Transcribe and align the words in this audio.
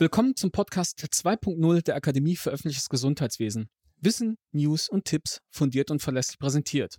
Willkommen 0.00 0.36
zum 0.36 0.52
Podcast 0.52 1.00
2.0 1.00 1.82
der 1.82 1.96
Akademie 1.96 2.36
für 2.36 2.50
öffentliches 2.50 2.88
Gesundheitswesen. 2.88 3.68
Wissen, 4.00 4.36
News 4.52 4.88
und 4.88 5.06
Tipps 5.06 5.40
fundiert 5.50 5.90
und 5.90 6.00
verlässlich 6.00 6.38
präsentiert. 6.38 6.98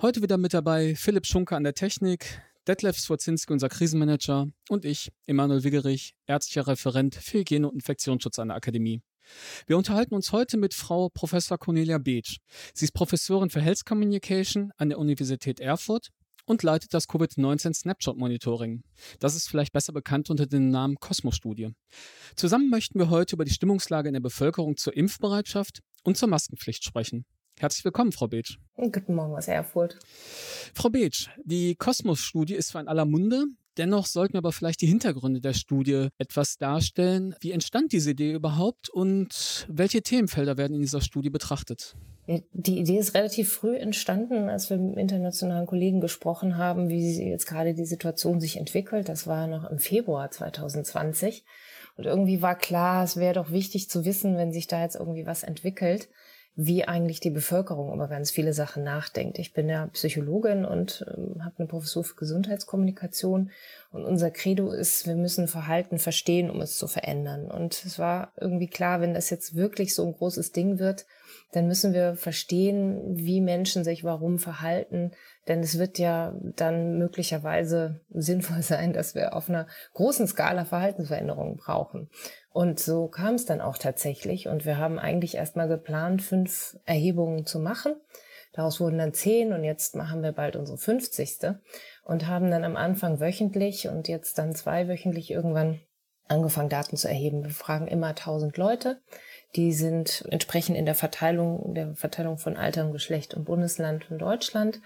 Heute 0.00 0.22
wieder 0.22 0.38
mit 0.38 0.54
dabei 0.54 0.94
Philipp 0.94 1.26
Schunke 1.26 1.56
an 1.56 1.64
der 1.64 1.74
Technik, 1.74 2.40
Detlef 2.68 3.00
Swarzinski, 3.00 3.52
unser 3.52 3.68
Krisenmanager 3.68 4.46
und 4.68 4.84
ich, 4.84 5.10
Emanuel 5.26 5.64
Wiggerich, 5.64 6.14
ärztlicher 6.28 6.68
Referent 6.68 7.16
für 7.16 7.40
Hygiene 7.40 7.66
und 7.66 7.74
Infektionsschutz 7.74 8.38
an 8.38 8.46
der 8.46 8.58
Akademie. 8.58 9.02
Wir 9.66 9.76
unterhalten 9.76 10.14
uns 10.14 10.30
heute 10.30 10.56
mit 10.56 10.72
Frau 10.72 11.08
Professor 11.08 11.58
Cornelia 11.58 11.98
Beetsch. 11.98 12.36
Sie 12.74 12.84
ist 12.84 12.92
Professorin 12.92 13.50
für 13.50 13.60
Health 13.60 13.84
Communication 13.84 14.70
an 14.76 14.88
der 14.88 15.00
Universität 15.00 15.58
Erfurt 15.58 16.10
und 16.46 16.62
leitet 16.62 16.94
das 16.94 17.08
Covid-19 17.08 17.74
Snapshot 17.74 18.16
Monitoring. 18.16 18.82
Das 19.18 19.34
ist 19.34 19.48
vielleicht 19.48 19.72
besser 19.72 19.92
bekannt 19.92 20.30
unter 20.30 20.46
dem 20.46 20.68
Namen 20.70 20.96
Cosmos-Studie. 20.96 21.72
Zusammen 22.36 22.70
möchten 22.70 22.98
wir 22.98 23.10
heute 23.10 23.36
über 23.36 23.44
die 23.44 23.52
Stimmungslage 23.52 24.08
in 24.08 24.14
der 24.14 24.20
Bevölkerung 24.20 24.76
zur 24.76 24.96
Impfbereitschaft 24.96 25.80
und 26.02 26.16
zur 26.16 26.28
Maskenpflicht 26.28 26.84
sprechen. 26.84 27.24
Herzlich 27.58 27.84
willkommen, 27.84 28.12
Frau 28.12 28.26
Beetsch. 28.26 28.58
Guten 28.76 29.14
Morgen 29.14 29.36
aus 29.36 29.46
Erfurt. 29.46 29.98
Frau 30.74 30.90
Beetsch, 30.90 31.28
die 31.44 31.76
Cosmos-Studie 31.76 32.54
ist 32.54 32.68
zwar 32.68 32.82
in 32.82 32.88
aller 32.88 33.04
Munde, 33.04 33.44
Dennoch 33.76 34.06
sollten 34.06 34.34
wir 34.34 34.38
aber 34.38 34.52
vielleicht 34.52 34.80
die 34.80 34.86
Hintergründe 34.86 35.40
der 35.40 35.54
Studie 35.54 36.08
etwas 36.18 36.56
darstellen. 36.56 37.34
Wie 37.40 37.52
entstand 37.52 37.92
diese 37.92 38.12
Idee 38.12 38.32
überhaupt 38.32 38.88
und 38.88 39.66
welche 39.68 40.02
Themenfelder 40.02 40.56
werden 40.56 40.74
in 40.74 40.80
dieser 40.80 41.00
Studie 41.00 41.30
betrachtet? 41.30 41.96
Die 42.26 42.78
Idee 42.78 42.98
ist 42.98 43.14
relativ 43.14 43.52
früh 43.52 43.76
entstanden, 43.76 44.48
als 44.48 44.70
wir 44.70 44.78
mit 44.78 44.96
internationalen 44.96 45.66
Kollegen 45.66 46.00
gesprochen 46.00 46.56
haben, 46.56 46.88
wie 46.88 47.22
jetzt 47.22 47.46
gerade 47.46 47.74
die 47.74 47.84
Situation 47.84 48.40
sich 48.40 48.56
entwickelt. 48.56 49.10
Das 49.10 49.26
war 49.26 49.46
noch 49.46 49.70
im 49.70 49.78
Februar 49.78 50.30
2020. 50.30 51.44
Und 51.96 52.06
irgendwie 52.06 52.40
war 52.40 52.56
klar, 52.56 53.04
es 53.04 53.16
wäre 53.16 53.34
doch 53.34 53.50
wichtig 53.50 53.90
zu 53.90 54.04
wissen, 54.06 54.36
wenn 54.36 54.52
sich 54.52 54.66
da 54.66 54.82
jetzt 54.82 54.96
irgendwie 54.96 55.26
was 55.26 55.42
entwickelt, 55.42 56.08
wie 56.56 56.84
eigentlich 56.84 57.18
die 57.18 57.30
Bevölkerung 57.30 57.92
über 57.92 58.06
ganz 58.06 58.30
viele 58.30 58.52
Sachen 58.52 58.84
nachdenkt. 58.84 59.38
Ich 59.38 59.52
bin 59.52 59.68
ja 59.68 59.88
Psychologin 59.88 60.64
und 60.64 61.04
ähm, 61.08 61.44
habe 61.44 61.54
eine 61.58 61.66
Professur 61.66 62.04
für 62.04 62.14
Gesundheitskommunikation 62.14 63.50
und 63.90 64.04
unser 64.04 64.30
Credo 64.30 64.70
ist, 64.70 65.06
wir 65.06 65.16
müssen 65.16 65.48
Verhalten 65.48 65.98
verstehen, 65.98 66.50
um 66.50 66.60
es 66.60 66.76
zu 66.76 66.86
verändern. 66.86 67.50
Und 67.50 67.84
es 67.84 67.98
war 67.98 68.32
irgendwie 68.36 68.68
klar, 68.68 69.00
wenn 69.00 69.14
das 69.14 69.30
jetzt 69.30 69.56
wirklich 69.56 69.94
so 69.94 70.04
ein 70.06 70.14
großes 70.14 70.52
Ding 70.52 70.78
wird, 70.78 71.06
dann 71.54 71.68
müssen 71.68 71.94
wir 71.94 72.16
verstehen, 72.16 73.00
wie 73.16 73.40
Menschen 73.40 73.84
sich 73.84 74.02
warum 74.02 74.40
verhalten. 74.40 75.12
Denn 75.46 75.60
es 75.60 75.78
wird 75.78 75.98
ja 75.98 76.34
dann 76.56 76.98
möglicherweise 76.98 78.00
sinnvoll 78.10 78.62
sein, 78.62 78.92
dass 78.92 79.14
wir 79.14 79.36
auf 79.36 79.48
einer 79.48 79.68
großen 79.94 80.26
Skala 80.26 80.64
Verhaltensveränderungen 80.64 81.56
brauchen. 81.56 82.10
Und 82.50 82.80
so 82.80 83.06
kam 83.06 83.34
es 83.34 83.46
dann 83.46 83.60
auch 83.60 83.78
tatsächlich. 83.78 84.48
Und 84.48 84.64
wir 84.64 84.78
haben 84.78 84.98
eigentlich 84.98 85.36
erstmal 85.36 85.68
geplant, 85.68 86.22
fünf 86.22 86.76
Erhebungen 86.86 87.46
zu 87.46 87.60
machen. 87.60 87.94
Daraus 88.52 88.80
wurden 88.80 88.98
dann 88.98 89.12
zehn 89.12 89.52
und 89.52 89.62
jetzt 89.64 89.94
machen 89.94 90.22
wir 90.22 90.32
bald 90.32 90.56
unsere 90.56 90.78
fünfzigste 90.78 91.60
und 92.04 92.26
haben 92.26 92.50
dann 92.50 92.64
am 92.64 92.76
Anfang 92.76 93.20
wöchentlich 93.20 93.88
und 93.88 94.06
jetzt 94.06 94.38
dann 94.38 94.54
zweiwöchentlich 94.54 95.30
irgendwann 95.30 95.80
angefangen, 96.28 96.68
Daten 96.68 96.96
zu 96.96 97.08
erheben. 97.08 97.44
Wir 97.44 97.50
fragen 97.50 97.86
immer 97.86 98.14
tausend 98.14 98.56
Leute 98.56 99.00
die 99.56 99.72
sind 99.72 100.24
entsprechend 100.30 100.76
in 100.76 100.84
der 100.84 100.94
Verteilung, 100.94 101.74
der 101.74 101.94
Verteilung 101.94 102.38
von 102.38 102.56
Alter 102.56 102.86
und 102.86 102.92
Geschlecht 102.92 103.34
und 103.34 103.44
Bundesland 103.44 104.04
von 104.04 104.18
Deutschland. 104.18 104.80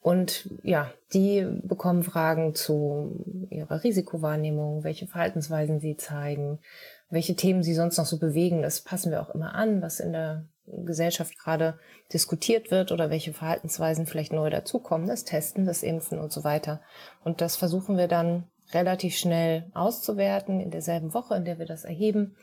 Und 0.00 0.48
ja, 0.62 0.92
die 1.12 1.46
bekommen 1.62 2.02
Fragen 2.02 2.54
zu 2.54 3.24
ihrer 3.50 3.82
Risikowahrnehmung, 3.82 4.84
welche 4.84 5.06
Verhaltensweisen 5.06 5.80
sie 5.80 5.96
zeigen, 5.96 6.58
welche 7.08 7.36
Themen 7.36 7.62
sie 7.62 7.74
sonst 7.74 7.98
noch 7.98 8.06
so 8.06 8.18
bewegen. 8.18 8.62
Das 8.62 8.80
passen 8.80 9.10
wir 9.10 9.22
auch 9.22 9.30
immer 9.30 9.54
an, 9.54 9.82
was 9.82 10.00
in 10.00 10.12
der 10.12 10.46
Gesellschaft 10.66 11.38
gerade 11.38 11.78
diskutiert 12.12 12.70
wird 12.70 12.92
oder 12.92 13.10
welche 13.10 13.32
Verhaltensweisen 13.32 14.06
vielleicht 14.06 14.32
neu 14.32 14.50
dazukommen, 14.50 15.08
das 15.08 15.24
Testen, 15.24 15.66
das 15.66 15.82
Impfen 15.82 16.18
und 16.18 16.32
so 16.32 16.44
weiter. 16.44 16.80
Und 17.24 17.40
das 17.40 17.56
versuchen 17.56 17.96
wir 17.96 18.08
dann 18.08 18.44
relativ 18.72 19.16
schnell 19.16 19.70
auszuwerten 19.74 20.60
in 20.60 20.70
derselben 20.70 21.14
Woche, 21.14 21.34
in 21.34 21.44
der 21.44 21.58
wir 21.58 21.66
das 21.66 21.84
erheben 21.84 22.36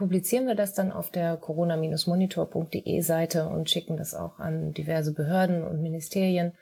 publizieren 0.00 0.46
wir 0.46 0.54
das 0.54 0.72
dann 0.72 0.92
auf 0.92 1.10
der 1.10 1.36
corona-monitor.de 1.36 3.00
Seite 3.02 3.46
und 3.48 3.68
schicken 3.68 3.98
das 3.98 4.14
auch 4.14 4.38
an 4.38 4.72
diverse 4.72 5.12
Behörden 5.12 5.62
und 5.62 5.82
Ministerien 5.82 6.52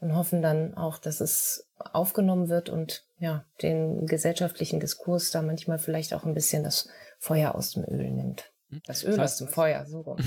und 0.00 0.16
hoffen 0.16 0.42
dann 0.42 0.74
auch, 0.74 0.98
dass 0.98 1.20
es 1.20 1.68
aufgenommen 1.76 2.48
wird 2.48 2.68
und 2.68 3.04
ja, 3.20 3.44
den 3.62 4.06
gesellschaftlichen 4.06 4.80
Diskurs 4.80 5.30
da 5.30 5.42
manchmal 5.42 5.78
vielleicht 5.78 6.12
auch 6.12 6.24
ein 6.24 6.34
bisschen 6.34 6.64
das 6.64 6.88
Feuer 7.20 7.54
aus 7.54 7.70
dem 7.70 7.84
Öl 7.84 8.10
nimmt. 8.10 8.50
Das 8.86 9.04
Öl 9.04 9.10
das 9.10 9.18
heißt, 9.18 9.32
aus 9.34 9.38
dem 9.38 9.48
Feuer, 9.48 9.86
so 9.86 10.00
rum. 10.00 10.18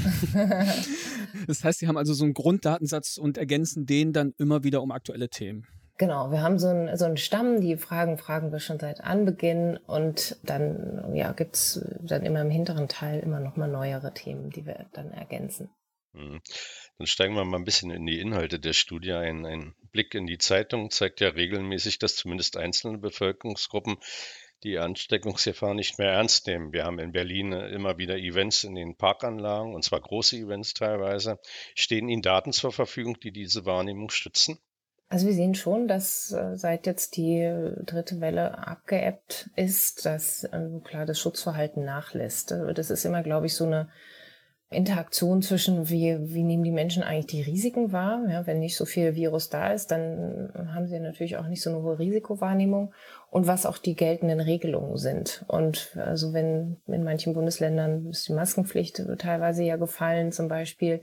das 1.47 1.63
heißt, 1.65 1.79
Sie 1.79 1.87
haben 1.89 1.97
also 1.97 2.13
so 2.13 2.23
einen 2.23 2.33
Grunddatensatz 2.33 3.17
und 3.17 3.37
ergänzen 3.37 3.85
den 3.85 4.13
dann 4.13 4.33
immer 4.37 4.63
wieder 4.63 4.81
um 4.81 4.91
aktuelle 4.91 5.27
Themen. 5.27 5.67
Genau, 6.01 6.31
wir 6.31 6.41
haben 6.41 6.57
so 6.57 6.67
einen, 6.67 6.97
so 6.97 7.06
einen 7.06 7.17
Stamm, 7.17 7.62
die 7.62 7.78
Fragen 7.78 8.17
fragen 8.17 8.51
wir 8.51 8.59
schon 8.59 8.79
seit 8.79 9.01
Anbeginn 9.01 9.78
und 9.85 10.35
dann 10.41 11.13
ja, 11.13 11.31
gibt's 11.31 11.79
dann 12.01 12.25
immer 12.25 12.41
im 12.41 12.50
hinteren 12.50 12.88
Teil 12.88 13.19
immer 13.19 13.39
noch 13.39 13.56
mal 13.56 13.67
neuere 13.67 14.11
Themen, 14.11 14.50
die 14.50 14.66
wir 14.66 14.90
dann 14.94 15.11
ergänzen. 15.11 15.69
Mhm. 16.13 16.41
Dann 16.97 17.06
steigen 17.06 17.35
wir 17.35 17.45
mal 17.45 17.57
ein 17.57 17.66
bisschen 17.66 17.91
in 17.91 18.07
die 18.07 18.19
Inhalte 18.19 18.59
der 18.59 18.73
Studie 18.73 19.11
ein. 19.11 19.45
Ein 19.45 19.75
Blick 19.91 20.16
in 20.16 20.25
die 20.25 20.40
Zeitung 20.40 20.90
zeigt 20.90 21.22
ja 21.22 21.29
regelmäßig, 21.29 22.00
dass 22.00 22.16
zumindest 22.16 22.57
einzelne 22.57 22.97
Bevölkerungsgruppen 22.97 23.97
die 24.63 24.79
Ansteckungsgefahr 24.79 25.75
nicht 25.75 26.00
mehr 26.00 26.13
ernst 26.13 26.47
nehmen. 26.47 26.73
Wir 26.73 26.85
haben 26.85 26.97
in 26.97 27.11
Berlin 27.11 27.51
immer 27.51 28.00
wieder 28.00 28.17
Events 28.17 28.63
in 28.63 28.73
den 28.73 28.97
Parkanlagen, 28.97 29.75
und 29.75 29.84
zwar 29.84 30.01
große 30.01 30.38
Events 30.38 30.73
teilweise. 30.73 31.38
Stehen 31.75 32.09
Ihnen 32.09 32.23
Daten 32.23 32.53
zur 32.53 32.72
Verfügung, 32.72 33.19
die 33.19 33.31
diese 33.31 33.67
Wahrnehmung 33.67 34.09
stützen? 34.09 34.57
Also 35.11 35.27
wir 35.27 35.33
sehen 35.33 35.55
schon, 35.55 35.89
dass 35.89 36.31
äh, 36.31 36.55
seit 36.55 36.88
jetzt 36.88 37.17
die 37.17 37.41
dritte 37.85 38.22
Welle 38.22 38.66
abgeebbt 38.66 39.49
ist, 39.57 40.05
dass 40.05 40.47
ähm, 40.53 40.83
klar 40.85 41.05
das 41.05 41.19
Schutzverhalten 41.19 41.83
nachlässt. 41.83 42.53
Also 42.53 42.72
das 42.72 42.89
ist 42.89 43.03
immer, 43.03 43.22
glaube 43.22 43.47
ich, 43.47 43.53
so 43.53 43.66
eine 43.66 43.89
Interaktion 44.69 45.41
zwischen, 45.41 45.89
wie, 45.89 46.17
wie 46.22 46.44
nehmen 46.44 46.63
die 46.63 46.72
Menschen 46.72 47.03
eigentlich 47.03 47.25
die 47.25 47.41
Risiken 47.41 47.91
wahr? 47.91 48.22
Ja, 48.29 48.47
wenn 48.47 48.59
nicht 48.59 48.77
so 48.77 48.85
viel 48.85 49.13
Virus 49.13 49.49
da 49.49 49.73
ist, 49.73 49.91
dann 49.91 50.49
haben 50.73 50.88
sie 50.88 50.97
natürlich 50.97 51.35
auch 51.35 51.47
nicht 51.47 51.61
so 51.61 51.72
eine 51.72 51.81
hohe 51.81 51.99
Risikowahrnehmung 51.99 52.93
und 53.29 53.47
was 53.47 53.66
auch 53.66 53.78
die 53.78 53.95
geltenden 53.95 54.39
Regelungen 54.39 54.95
sind. 54.95 55.43
Und 55.49 55.97
also 55.97 56.31
wenn 56.31 56.78
in 56.88 57.03
manchen 57.03 57.33
Bundesländern 57.33 58.11
ist 58.11 58.29
die 58.29 58.33
Maskenpflicht 58.33 59.03
teilweise 59.17 59.66
ja 59.66 59.75
gefallen 59.75 60.31
zum 60.31 60.47
Beispiel 60.47 61.01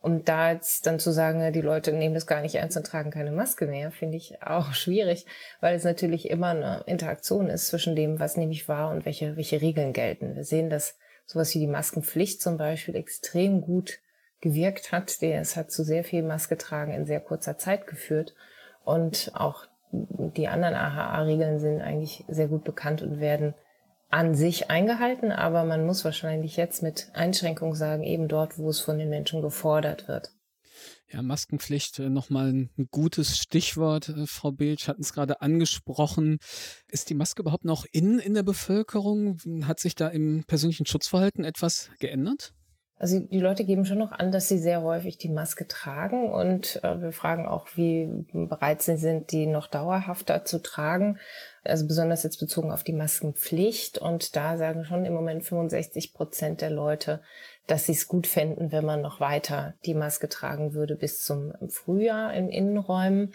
und 0.00 0.28
da 0.28 0.52
jetzt 0.52 0.86
dann 0.86 0.98
zu 0.98 1.12
sagen, 1.12 1.52
die 1.52 1.60
Leute 1.60 1.92
nehmen 1.92 2.14
das 2.14 2.26
gar 2.26 2.40
nicht 2.40 2.54
ernst 2.54 2.76
und 2.76 2.86
tragen 2.86 3.10
keine 3.10 3.32
Maske 3.32 3.66
mehr, 3.66 3.90
finde 3.90 4.16
ich 4.16 4.42
auch 4.42 4.72
schwierig, 4.72 5.26
weil 5.60 5.74
es 5.74 5.84
natürlich 5.84 6.30
immer 6.30 6.48
eine 6.48 6.84
Interaktion 6.86 7.48
ist 7.48 7.68
zwischen 7.68 7.96
dem, 7.96 8.18
was 8.18 8.36
nehme 8.36 8.52
ich 8.52 8.68
wahr 8.68 8.90
und 8.90 9.04
welche, 9.04 9.36
welche 9.36 9.60
Regeln 9.60 9.92
gelten. 9.92 10.36
Wir 10.36 10.44
sehen, 10.44 10.70
dass 10.70 10.96
sowas 11.26 11.54
wie 11.54 11.60
die 11.60 11.66
Maskenpflicht 11.66 12.40
zum 12.40 12.56
Beispiel 12.56 12.96
extrem 12.96 13.60
gut 13.60 14.00
gewirkt 14.40 14.90
hat. 14.90 15.22
Es 15.22 15.56
hat 15.56 15.70
zu 15.70 15.84
sehr 15.84 16.02
viel 16.02 16.22
Maske 16.22 16.56
tragen 16.56 16.92
in 16.92 17.06
sehr 17.06 17.20
kurzer 17.20 17.58
Zeit 17.58 17.86
geführt. 17.86 18.34
Und 18.84 19.32
auch 19.34 19.66
die 19.92 20.48
anderen 20.48 20.74
AHA-Regeln 20.74 21.58
sind 21.58 21.80
eigentlich 21.80 22.24
sehr 22.28 22.48
gut 22.48 22.64
bekannt 22.64 23.02
und 23.02 23.20
werden 23.20 23.54
an 24.10 24.34
sich 24.34 24.70
eingehalten, 24.70 25.32
aber 25.32 25.64
man 25.64 25.86
muss 25.86 26.04
wahrscheinlich 26.04 26.56
jetzt 26.56 26.82
mit 26.82 27.10
Einschränkung 27.14 27.74
sagen, 27.74 28.02
eben 28.02 28.28
dort, 28.28 28.58
wo 28.58 28.68
es 28.68 28.80
von 28.80 28.98
den 28.98 29.08
Menschen 29.08 29.40
gefordert 29.40 30.08
wird. 30.08 30.32
Ja, 31.12 31.22
Maskenpflicht, 31.22 31.98
äh, 31.98 32.08
nochmal 32.08 32.52
ein 32.52 32.70
gutes 32.90 33.38
Stichwort. 33.38 34.10
Äh, 34.10 34.26
Frau 34.26 34.52
Beetsch 34.52 34.86
hatten 34.86 35.02
es 35.02 35.12
gerade 35.12 35.40
angesprochen. 35.40 36.38
Ist 36.88 37.10
die 37.10 37.14
Maske 37.14 37.42
überhaupt 37.42 37.64
noch 37.64 37.84
in 37.90 38.18
in 38.20 38.34
der 38.34 38.44
Bevölkerung? 38.44 39.38
Hat 39.64 39.80
sich 39.80 39.96
da 39.96 40.08
im 40.08 40.44
persönlichen 40.46 40.86
Schutzverhalten 40.86 41.44
etwas 41.44 41.90
geändert? 41.98 42.52
Also 43.00 43.18
die 43.18 43.40
Leute 43.40 43.64
geben 43.64 43.86
schon 43.86 43.96
noch 43.96 44.12
an, 44.12 44.30
dass 44.30 44.48
sie 44.48 44.58
sehr 44.58 44.82
häufig 44.82 45.16
die 45.16 45.30
Maske 45.30 45.66
tragen 45.66 46.30
und 46.30 46.84
äh, 46.84 47.00
wir 47.00 47.12
fragen 47.12 47.48
auch, 47.48 47.68
wie 47.74 48.26
bereit 48.34 48.82
sie 48.82 48.98
sind, 48.98 49.32
die 49.32 49.46
noch 49.46 49.68
dauerhafter 49.68 50.44
zu 50.44 50.60
tragen. 50.60 51.18
Also 51.64 51.86
besonders 51.86 52.24
jetzt 52.24 52.40
bezogen 52.40 52.70
auf 52.70 52.84
die 52.84 52.92
Maskenpflicht 52.92 53.96
und 53.96 54.36
da 54.36 54.58
sagen 54.58 54.84
schon 54.84 55.06
im 55.06 55.14
Moment 55.14 55.44
65 55.44 56.12
Prozent 56.12 56.60
der 56.60 56.68
Leute, 56.68 57.22
dass 57.66 57.86
sie 57.86 57.92
es 57.92 58.06
gut 58.06 58.26
fänden, 58.26 58.70
wenn 58.70 58.84
man 58.84 59.00
noch 59.00 59.18
weiter 59.18 59.74
die 59.86 59.94
Maske 59.94 60.28
tragen 60.28 60.74
würde 60.74 60.96
bis 60.96 61.24
zum 61.24 61.52
Frühjahr 61.68 62.34
in 62.34 62.50
Innenräumen. 62.50 63.32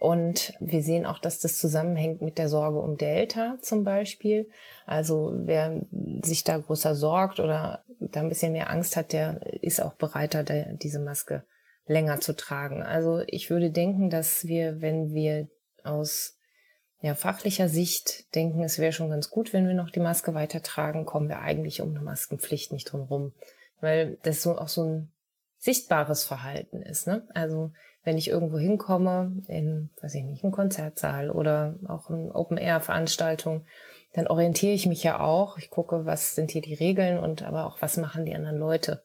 Und 0.00 0.54
wir 0.58 0.82
sehen 0.82 1.06
auch, 1.06 1.18
dass 1.18 1.38
das 1.38 1.58
zusammenhängt 1.58 2.20
mit 2.20 2.38
der 2.38 2.48
Sorge 2.48 2.78
um 2.78 2.96
Delta 2.96 3.58
zum 3.60 3.84
Beispiel. 3.84 4.48
Also 4.86 5.32
wer 5.36 5.82
sich 6.22 6.44
da 6.44 6.58
größer 6.58 6.94
sorgt 6.94 7.40
oder 7.40 7.84
da 8.12 8.20
ein 8.20 8.28
bisschen 8.28 8.52
mehr 8.52 8.70
Angst 8.70 8.96
hat, 8.96 9.12
der 9.12 9.40
ist 9.62 9.82
auch 9.82 9.94
bereiter, 9.94 10.44
diese 10.44 10.98
Maske 10.98 11.44
länger 11.86 12.20
zu 12.20 12.34
tragen. 12.34 12.82
Also 12.82 13.22
ich 13.26 13.50
würde 13.50 13.70
denken, 13.70 14.10
dass 14.10 14.46
wir, 14.46 14.80
wenn 14.80 15.12
wir 15.12 15.48
aus 15.82 16.38
ja, 17.00 17.14
fachlicher 17.14 17.68
Sicht 17.68 18.34
denken, 18.34 18.62
es 18.62 18.78
wäre 18.78 18.92
schon 18.92 19.10
ganz 19.10 19.28
gut, 19.28 19.52
wenn 19.52 19.66
wir 19.66 19.74
noch 19.74 19.90
die 19.90 20.00
Maske 20.00 20.32
weitertragen, 20.32 21.04
kommen 21.04 21.28
wir 21.28 21.40
eigentlich 21.40 21.82
um 21.82 21.90
eine 21.90 22.00
Maskenpflicht 22.00 22.72
nicht 22.72 22.90
drum 22.90 23.02
rum. 23.02 23.32
Weil 23.80 24.16
das 24.22 24.42
so 24.42 24.56
auch 24.56 24.68
so 24.68 24.84
ein 24.84 25.12
sichtbares 25.58 26.24
Verhalten 26.24 26.80
ist. 26.80 27.06
Ne? 27.06 27.28
Also 27.34 27.72
wenn 28.04 28.16
ich 28.16 28.28
irgendwo 28.28 28.58
hinkomme, 28.58 29.42
in, 29.48 29.90
weiß 30.00 30.14
ich 30.14 30.24
nicht, 30.24 30.44
einen 30.44 30.52
Konzertsaal 30.52 31.30
oder 31.30 31.78
auch 31.88 32.08
eine 32.08 32.34
Open-Air-Veranstaltung, 32.34 33.66
dann 34.14 34.28
orientiere 34.28 34.72
ich 34.72 34.86
mich 34.86 35.02
ja 35.02 35.20
auch. 35.20 35.58
Ich 35.58 35.70
gucke, 35.70 36.06
was 36.06 36.34
sind 36.34 36.52
hier 36.52 36.62
die 36.62 36.74
Regeln 36.74 37.18
und 37.18 37.42
aber 37.42 37.66
auch, 37.66 37.82
was 37.82 37.96
machen 37.96 38.24
die 38.24 38.34
anderen 38.34 38.58
Leute. 38.58 39.02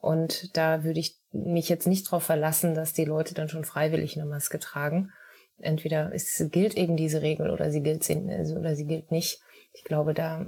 Und 0.00 0.56
da 0.56 0.84
würde 0.84 1.00
ich 1.00 1.16
mich 1.32 1.68
jetzt 1.68 1.86
nicht 1.86 2.06
darauf 2.06 2.22
verlassen, 2.22 2.74
dass 2.74 2.92
die 2.92 3.04
Leute 3.04 3.34
dann 3.34 3.48
schon 3.48 3.64
freiwillig 3.64 4.16
eine 4.16 4.28
Maske 4.28 4.58
tragen. 4.58 5.12
Entweder 5.60 6.12
es 6.14 6.42
gilt 6.50 6.76
eben 6.76 6.96
diese 6.96 7.20
Regel 7.20 7.50
oder 7.50 7.70
sie 7.70 7.82
gilt 7.82 8.08
oder 8.08 8.74
sie 8.74 8.86
gilt 8.86 9.10
nicht. 9.10 9.42
Ich 9.72 9.84
glaube, 9.84 10.14
da 10.14 10.46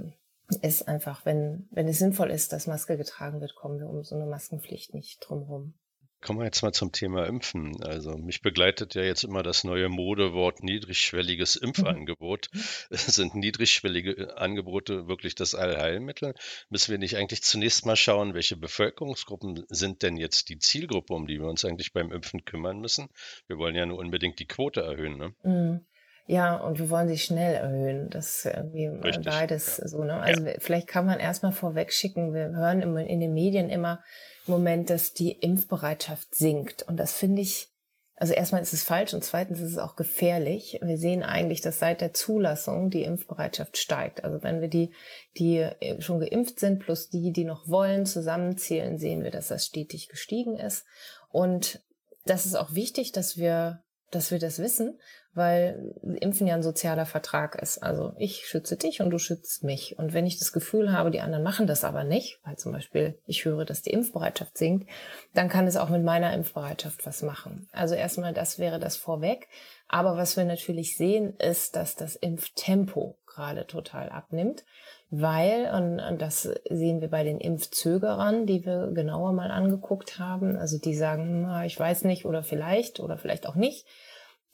ist 0.61 0.87
einfach, 0.87 1.25
wenn, 1.25 1.67
wenn 1.71 1.87
es 1.87 1.99
sinnvoll 1.99 2.31
ist, 2.31 2.53
dass 2.53 2.67
Maske 2.67 2.97
getragen 2.97 3.39
wird, 3.39 3.55
kommen 3.55 3.79
wir 3.79 3.89
um 3.89 4.03
so 4.03 4.15
eine 4.15 4.25
Maskenpflicht 4.25 4.93
nicht 4.93 5.19
drumherum. 5.19 5.73
Kommen 6.21 6.39
wir 6.39 6.45
jetzt 6.45 6.61
mal 6.61 6.71
zum 6.71 6.91
Thema 6.91 7.25
Impfen. 7.25 7.83
Also 7.83 8.15
mich 8.15 8.41
begleitet 8.41 8.93
ja 8.93 9.01
jetzt 9.01 9.23
immer 9.23 9.41
das 9.41 9.63
neue 9.63 9.89
Modewort 9.89 10.61
niedrigschwelliges. 10.61 11.55
Impfangebot. 11.55 12.49
Mhm. 12.53 12.59
Sind 12.91 13.35
niedrigschwellige 13.35 14.37
Angebote 14.37 15.07
wirklich 15.07 15.33
das 15.33 15.55
Allheilmittel? 15.55 16.35
Müssen 16.69 16.91
wir 16.91 16.99
nicht 16.99 17.17
eigentlich 17.17 17.41
zunächst 17.41 17.87
mal 17.87 17.95
schauen, 17.95 18.35
welche 18.35 18.55
Bevölkerungsgruppen 18.55 19.65
sind 19.69 20.03
denn 20.03 20.15
jetzt 20.15 20.49
die 20.49 20.59
Zielgruppe, 20.59 21.13
um 21.13 21.25
die 21.25 21.39
wir 21.39 21.47
uns 21.47 21.65
eigentlich 21.65 21.91
beim 21.91 22.11
Impfen 22.11 22.45
kümmern 22.45 22.79
müssen? 22.79 23.09
Wir 23.47 23.57
wollen 23.57 23.75
ja 23.75 23.87
nur 23.87 23.97
unbedingt 23.97 24.39
die 24.39 24.47
Quote 24.47 24.81
erhöhen. 24.81 25.17
Ne? 25.17 25.33
Mhm. 25.43 25.85
Ja, 26.27 26.55
und 26.55 26.77
wir 26.77 26.89
wollen 26.91 27.07
sie 27.07 27.17
schnell 27.17 27.55
erhöhen. 27.55 28.09
Das 28.11 28.37
ist 28.37 28.45
irgendwie 28.45 28.87
Richtig, 28.87 29.25
beides 29.25 29.77
ja. 29.77 29.87
so. 29.87 30.03
Ne? 30.03 30.13
Also 30.13 30.45
ja. 30.45 30.53
vielleicht 30.59 30.87
kann 30.87 31.07
man 31.07 31.19
erstmal 31.19 31.51
vorweg 31.51 31.91
schicken, 31.91 32.33
wir 32.33 32.51
hören 32.55 32.81
immer 32.81 33.03
in 33.03 33.19
den 33.19 33.33
Medien 33.33 33.69
immer 33.69 33.93
im 33.93 34.30
Moment, 34.47 34.89
dass 34.89 35.13
die 35.13 35.31
Impfbereitschaft 35.31 36.35
sinkt. 36.35 36.83
Und 36.83 36.97
das 36.97 37.13
finde 37.13 37.41
ich, 37.41 37.69
also 38.15 38.33
erstmal 38.33 38.61
ist 38.61 38.73
es 38.73 38.83
falsch 38.83 39.13
und 39.13 39.23
zweitens 39.23 39.59
ist 39.59 39.71
es 39.71 39.77
auch 39.77 39.95
gefährlich. 39.95 40.79
Wir 40.81 40.97
sehen 40.97 41.23
eigentlich, 41.23 41.61
dass 41.61 41.79
seit 41.79 42.01
der 42.01 42.13
Zulassung 42.13 42.89
die 42.89 43.03
Impfbereitschaft 43.03 43.77
steigt. 43.77 44.23
Also 44.23 44.43
wenn 44.43 44.61
wir 44.61 44.67
die, 44.67 44.91
die 45.37 45.57
äh, 45.57 46.01
schon 46.01 46.19
geimpft 46.19 46.59
sind, 46.59 46.79
plus 46.79 47.09
die, 47.09 47.31
die 47.31 47.45
noch 47.45 47.67
wollen, 47.67 48.05
zusammenzählen, 48.05 48.97
sehen 48.97 49.23
wir, 49.23 49.31
dass 49.31 49.47
das 49.47 49.65
stetig 49.65 50.09
gestiegen 50.09 50.57
ist. 50.57 50.85
Und 51.29 51.81
das 52.25 52.45
ist 52.45 52.55
auch 52.55 52.75
wichtig, 52.75 53.11
dass 53.11 53.37
wir 53.37 53.83
dass 54.11 54.29
wir 54.29 54.39
das 54.39 54.59
wissen, 54.59 54.99
weil 55.33 55.93
Impfen 56.19 56.47
ja 56.47 56.55
ein 56.55 56.63
sozialer 56.63 57.05
Vertrag 57.05 57.61
ist. 57.61 57.81
Also 57.81 58.13
ich 58.17 58.45
schütze 58.45 58.75
dich 58.75 59.01
und 59.01 59.11
du 59.11 59.17
schützt 59.17 59.63
mich. 59.63 59.97
Und 59.97 60.13
wenn 60.13 60.25
ich 60.25 60.39
das 60.39 60.51
Gefühl 60.51 60.91
habe, 60.91 61.11
die 61.11 61.21
anderen 61.21 61.43
machen 61.43 61.67
das 61.67 61.83
aber 61.83 62.03
nicht, 62.03 62.39
weil 62.43 62.57
zum 62.57 62.73
Beispiel 62.73 63.17
ich 63.25 63.45
höre, 63.45 63.63
dass 63.63 63.81
die 63.81 63.91
Impfbereitschaft 63.91 64.57
sinkt, 64.57 64.89
dann 65.33 65.47
kann 65.47 65.67
es 65.67 65.77
auch 65.77 65.89
mit 65.89 66.03
meiner 66.03 66.33
Impfbereitschaft 66.33 67.05
was 67.05 67.21
machen. 67.21 67.69
Also 67.71 67.95
erstmal, 67.95 68.33
das 68.33 68.59
wäre 68.59 68.79
das 68.79 68.97
vorweg. 68.97 69.47
Aber 69.87 70.17
was 70.17 70.35
wir 70.37 70.45
natürlich 70.45 70.97
sehen, 70.97 71.35
ist, 71.37 71.75
dass 71.75 71.95
das 71.95 72.15
Impftempo 72.15 73.17
gerade 73.25 73.67
total 73.67 74.09
abnimmt, 74.09 74.63
weil, 75.09 75.69
und, 75.73 76.17
das 76.19 76.43
sehen 76.69 77.01
wir 77.01 77.09
bei 77.09 77.23
den 77.23 77.39
Impfzögerern, 77.39 78.45
die 78.45 78.65
wir 78.65 78.91
genauer 78.93 79.33
mal 79.33 79.51
angeguckt 79.51 80.19
haben, 80.19 80.55
also 80.55 80.77
die 80.77 80.95
sagen, 80.95 81.41
na, 81.41 81.65
ich 81.65 81.77
weiß 81.77 82.05
nicht 82.05 82.25
oder 82.25 82.43
vielleicht 82.43 82.99
oder 83.01 83.17
vielleicht 83.17 83.47
auch 83.47 83.55
nicht, 83.55 83.85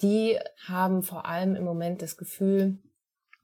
die 0.01 0.37
haben 0.65 1.03
vor 1.03 1.25
allem 1.25 1.55
im 1.55 1.63
Moment 1.63 2.01
das 2.01 2.17
Gefühl, 2.17 2.79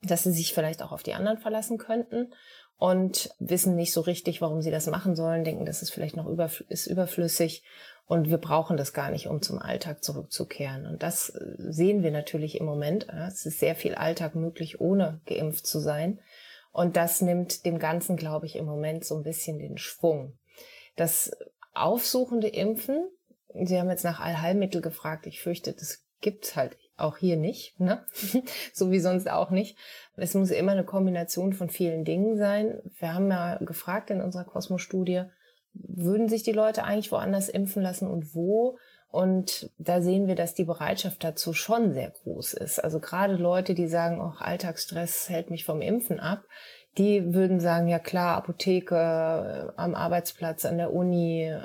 dass 0.01 0.23
sie 0.23 0.31
sich 0.31 0.53
vielleicht 0.53 0.81
auch 0.81 0.91
auf 0.91 1.03
die 1.03 1.13
anderen 1.13 1.38
verlassen 1.38 1.77
könnten 1.77 2.33
und 2.77 3.29
wissen 3.39 3.75
nicht 3.75 3.94
so 3.94 4.01
richtig, 4.01 4.41
warum 4.41 4.61
sie 4.61 4.71
das 4.71 4.88
machen 4.88 5.15
sollen, 5.15 5.44
denken, 5.44 5.65
das 5.65 5.81
ist 5.81 5.91
vielleicht 5.91 6.17
noch 6.17 6.27
überfl 6.27 6.65
ist 6.67 6.88
überflüssig 6.88 7.63
und 8.05 8.29
wir 8.29 8.38
brauchen 8.38 8.75
das 8.75 8.94
gar 8.94 9.09
nicht, 9.11 9.27
um 9.27 9.41
zum 9.41 9.59
Alltag 9.59 10.03
zurückzukehren. 10.03 10.85
Und 10.85 11.03
das 11.03 11.29
äh, 11.29 11.55
sehen 11.57 12.03
wir 12.03 12.11
natürlich 12.11 12.59
im 12.59 12.65
Moment. 12.65 13.07
Es 13.09 13.45
ist 13.45 13.59
sehr 13.59 13.75
viel 13.75 13.95
Alltag 13.95 14.35
möglich, 14.35 14.81
ohne 14.81 15.21
geimpft 15.25 15.65
zu 15.65 15.79
sein. 15.79 16.19
Und 16.71 16.97
das 16.97 17.21
nimmt 17.21 17.65
dem 17.65 17.79
Ganzen, 17.79 18.17
glaube 18.17 18.45
ich, 18.45 18.55
im 18.55 18.65
Moment 18.65 19.05
so 19.05 19.15
ein 19.15 19.23
bisschen 19.23 19.59
den 19.59 19.77
Schwung. 19.77 20.38
Das 20.95 21.31
aufsuchende 21.73 22.50
Impfen, 22.50 23.07
Sie 23.55 23.79
haben 23.79 23.89
jetzt 23.89 24.03
nach 24.03 24.19
Allheilmittel 24.19 24.81
gefragt. 24.81 25.27
Ich 25.27 25.41
fürchte, 25.41 25.73
das 25.73 26.02
gibt's 26.24 26.56
halt 26.56 26.78
auch 26.98 27.18
hier 27.18 27.38
nicht, 27.38 27.80
ne? 27.80 28.04
so 28.74 28.90
wie 28.90 29.00
sonst 29.00 29.30
auch 29.30 29.52
nicht. 29.52 29.78
Es 30.16 30.34
muss 30.34 30.50
immer 30.50 30.72
eine 30.72 30.86
Kombination 30.86 31.54
von 31.54 31.70
vielen 31.70 32.06
Dingen 32.06 32.38
sein. 32.38 32.81
Wir 32.98 33.14
haben 33.14 33.30
ja 33.30 33.58
gefragt 33.58 34.10
in 34.10 34.22
unserer 34.22 34.46
Kosmos-Studie, 34.46 35.24
würden 35.74 36.30
sich 36.30 36.44
die 36.44 36.52
Leute 36.52 36.84
eigentlich 36.84 37.12
woanders 37.12 37.50
impfen 37.50 37.81
lassen 37.81 38.08
und 38.08 38.36
wo? 38.36 38.78
Und 39.10 39.70
da 39.78 40.02
sehen 40.02 40.28
wir, 40.28 40.36
dass 40.36 40.56
die 40.56 40.64
Bereitschaft 40.64 41.24
dazu 41.24 41.54
schon 41.54 41.94
sehr 41.94 42.10
groß 42.10 42.54
ist. 42.54 42.80
Also 42.80 43.00
gerade 43.00 43.36
Leute, 43.36 43.75
die 43.75 43.88
sagen, 43.88 44.20
auch 44.20 44.42
Alltagsstress 44.42 45.30
hält 45.30 45.52
mich 45.52 45.66
vom 45.66 45.81
Impfen 45.81 46.20
ab, 46.20 46.44
die 46.98 47.34
würden 47.34 47.60
sagen, 47.60 47.88
ja 47.88 48.00
klar, 48.00 48.38
Apotheke, 48.38 49.74
am 49.78 49.96
Arbeitsplatz, 49.96 50.66
an 50.66 50.78
der 50.78 50.94
Uni, 50.94 51.56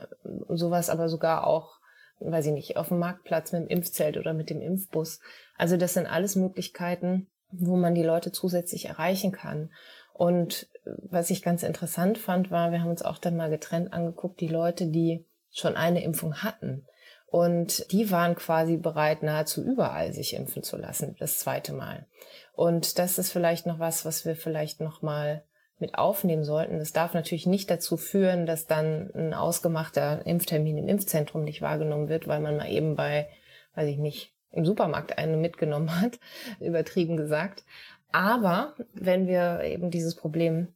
sowas, 0.48 0.88
aber 0.88 1.08
sogar 1.08 1.46
auch 1.46 1.77
weiß 2.20 2.46
ich 2.46 2.52
nicht, 2.52 2.76
auf 2.76 2.88
dem 2.88 2.98
Marktplatz 2.98 3.52
mit 3.52 3.62
dem 3.62 3.68
Impfzelt 3.68 4.16
oder 4.16 4.32
mit 4.32 4.50
dem 4.50 4.60
Impfbus. 4.60 5.20
Also 5.56 5.76
das 5.76 5.94
sind 5.94 6.06
alles 6.06 6.36
Möglichkeiten, 6.36 7.28
wo 7.50 7.76
man 7.76 7.94
die 7.94 8.02
Leute 8.02 8.32
zusätzlich 8.32 8.86
erreichen 8.86 9.32
kann. 9.32 9.70
Und 10.12 10.68
was 10.84 11.30
ich 11.30 11.42
ganz 11.42 11.62
interessant 11.62 12.18
fand, 12.18 12.50
war, 12.50 12.72
wir 12.72 12.80
haben 12.80 12.90
uns 12.90 13.02
auch 13.02 13.18
dann 13.18 13.36
mal 13.36 13.50
getrennt 13.50 13.92
angeguckt, 13.92 14.40
die 14.40 14.48
Leute, 14.48 14.86
die 14.86 15.24
schon 15.52 15.76
eine 15.76 16.02
Impfung 16.02 16.42
hatten. 16.42 16.84
Und 17.26 17.92
die 17.92 18.10
waren 18.10 18.34
quasi 18.34 18.78
bereit, 18.78 19.22
nahezu 19.22 19.62
überall 19.62 20.12
sich 20.12 20.34
impfen 20.34 20.62
zu 20.62 20.76
lassen, 20.76 21.14
das 21.18 21.38
zweite 21.38 21.74
Mal. 21.74 22.06
Und 22.54 22.98
das 22.98 23.18
ist 23.18 23.30
vielleicht 23.30 23.66
noch 23.66 23.78
was, 23.78 24.04
was 24.04 24.24
wir 24.24 24.34
vielleicht 24.34 24.80
noch 24.80 25.02
mal 25.02 25.42
mit 25.78 25.96
aufnehmen 25.96 26.44
sollten. 26.44 26.78
Das 26.78 26.92
darf 26.92 27.14
natürlich 27.14 27.46
nicht 27.46 27.70
dazu 27.70 27.96
führen, 27.96 28.46
dass 28.46 28.66
dann 28.66 29.10
ein 29.14 29.34
ausgemachter 29.34 30.26
Impftermin 30.26 30.78
im 30.78 30.88
Impfzentrum 30.88 31.44
nicht 31.44 31.62
wahrgenommen 31.62 32.08
wird, 32.08 32.26
weil 32.26 32.40
man 32.40 32.56
mal 32.56 32.70
eben 32.70 32.96
bei, 32.96 33.28
weiß 33.74 33.88
ich 33.88 33.98
nicht, 33.98 34.34
im 34.50 34.64
Supermarkt 34.64 35.18
eine 35.18 35.36
mitgenommen 35.36 36.00
hat, 36.00 36.18
übertrieben 36.60 37.16
gesagt. 37.16 37.64
Aber 38.10 38.74
wenn 38.94 39.26
wir 39.26 39.62
eben 39.62 39.90
dieses 39.90 40.16
Problem 40.16 40.68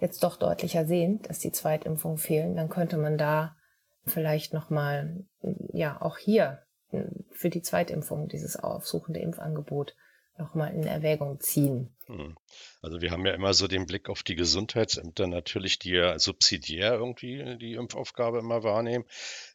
jetzt 0.00 0.22
doch 0.24 0.36
deutlicher 0.36 0.84
sehen, 0.84 1.20
dass 1.22 1.38
die 1.38 1.52
Zweitimpfungen 1.52 2.18
fehlen, 2.18 2.56
dann 2.56 2.68
könnte 2.68 2.96
man 2.96 3.16
da 3.16 3.56
vielleicht 4.04 4.52
nochmal, 4.52 5.24
ja, 5.72 6.00
auch 6.00 6.18
hier 6.18 6.62
für 7.30 7.50
die 7.50 7.62
Zweitimpfung 7.62 8.28
dieses 8.28 8.56
aufsuchende 8.56 9.20
Impfangebot 9.20 9.94
nochmal 10.40 10.74
in 10.74 10.84
Erwägung 10.84 11.38
ziehen. 11.40 11.94
Hm. 12.06 12.36
Also 12.82 13.00
wir 13.00 13.10
haben 13.10 13.26
ja 13.26 13.34
immer 13.34 13.54
so 13.54 13.68
den 13.68 13.86
Blick 13.86 14.08
auf 14.08 14.22
die 14.22 14.34
Gesundheitsämter 14.34 15.26
natürlich, 15.26 15.78
die 15.78 15.90
ja 15.90 16.18
subsidiär 16.18 16.94
irgendwie 16.94 17.56
die 17.58 17.74
Impfaufgabe 17.74 18.38
immer 18.38 18.64
wahrnehmen, 18.64 19.04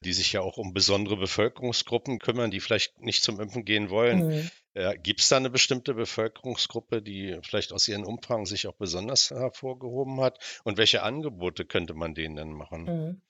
die 0.01 0.13
sich 0.13 0.32
ja 0.32 0.42
auch 0.42 0.58
um 0.58 0.74
besondere 0.74 1.18
Bevölkerungsgruppen 1.18 2.20
kümmern, 2.20 2.51
die 2.51 2.60
vielleicht 2.60 3.01
nicht 3.01 3.24
zum 3.24 3.39
Impfen 3.39 3.65
gehen 3.65 3.89
wollen. 3.89 4.27
Mhm. 4.27 4.51
Äh, 4.75 4.98
Gibt 4.98 5.22
es 5.22 5.30
da 5.30 5.38
eine 5.38 5.50
bestimmte 5.50 5.94
Bevölkerungsgruppe, 5.94 7.01
die 7.01 7.38
vielleicht 7.42 7.74
aus 7.74 7.88
ihren 7.88 8.06
Umfragen 8.06 8.46
sich 8.46 8.68
auch 8.68 8.75
besonders 8.75 9.32
hervorgehoben 9.32 10.22
hat? 10.22 10.39
Und 10.63 10.77
welche 10.77 11.01
Angebote 11.01 11.65
könnte 11.65 11.94
man 11.94 12.13
denen 12.13 12.36
denn 12.36 12.51
machen? 12.51 12.84
Mhm. 12.84 13.22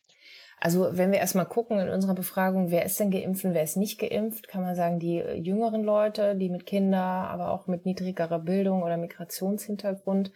Also 0.59 0.89
wenn 0.91 1.11
wir 1.11 1.19
erstmal 1.19 1.45
gucken 1.45 1.79
in 1.79 1.89
unserer 1.89 2.15
Befragung, 2.15 2.71
wer 2.71 2.85
ist 2.85 2.99
denn 2.99 3.11
geimpft 3.11 3.45
und 3.45 3.53
wer 3.53 3.63
ist 3.63 3.77
nicht 3.77 3.99
geimpft, 3.99 4.47
kann 4.47 4.61
man 4.61 4.75
sagen, 4.75 4.99
die 4.99 5.17
jüngeren 5.17 5.83
Leute, 5.83 6.35
die 6.35 6.49
mit 6.49 6.65
Kindern, 6.65 7.25
aber 7.25 7.51
auch 7.51 7.67
mit 7.67 7.85
niedrigerer 7.85 8.39
Bildung 8.39 8.81
oder 8.81 8.97
Migrationshintergrund 8.97 10.31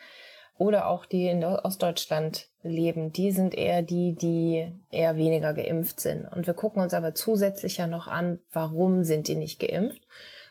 oder 0.58 0.88
auch 0.88 1.06
die 1.06 1.28
in 1.28 1.44
Ostdeutschland 1.44 2.50
leben, 2.64 3.14
die 3.14 3.32
sind 3.32 3.56
eher 3.56 3.82
die, 3.82 4.14
die 4.14 4.72
eher 4.92 5.16
weniger 5.16 5.54
geimpft 5.54 6.02
sind. 6.02 6.26
Und 6.26 6.48
wir 6.48 6.54
gucken 6.54 6.84
uns 6.84 6.94
aber 6.94 7.16
zusätzlich 7.16 7.78
ja 7.78 7.88
noch 7.88 8.08
an, 8.08 8.40
warum 8.52 9.06
sind 9.06 9.30
die 9.30 9.36
nicht 9.36 9.60
geimpft 9.60 10.02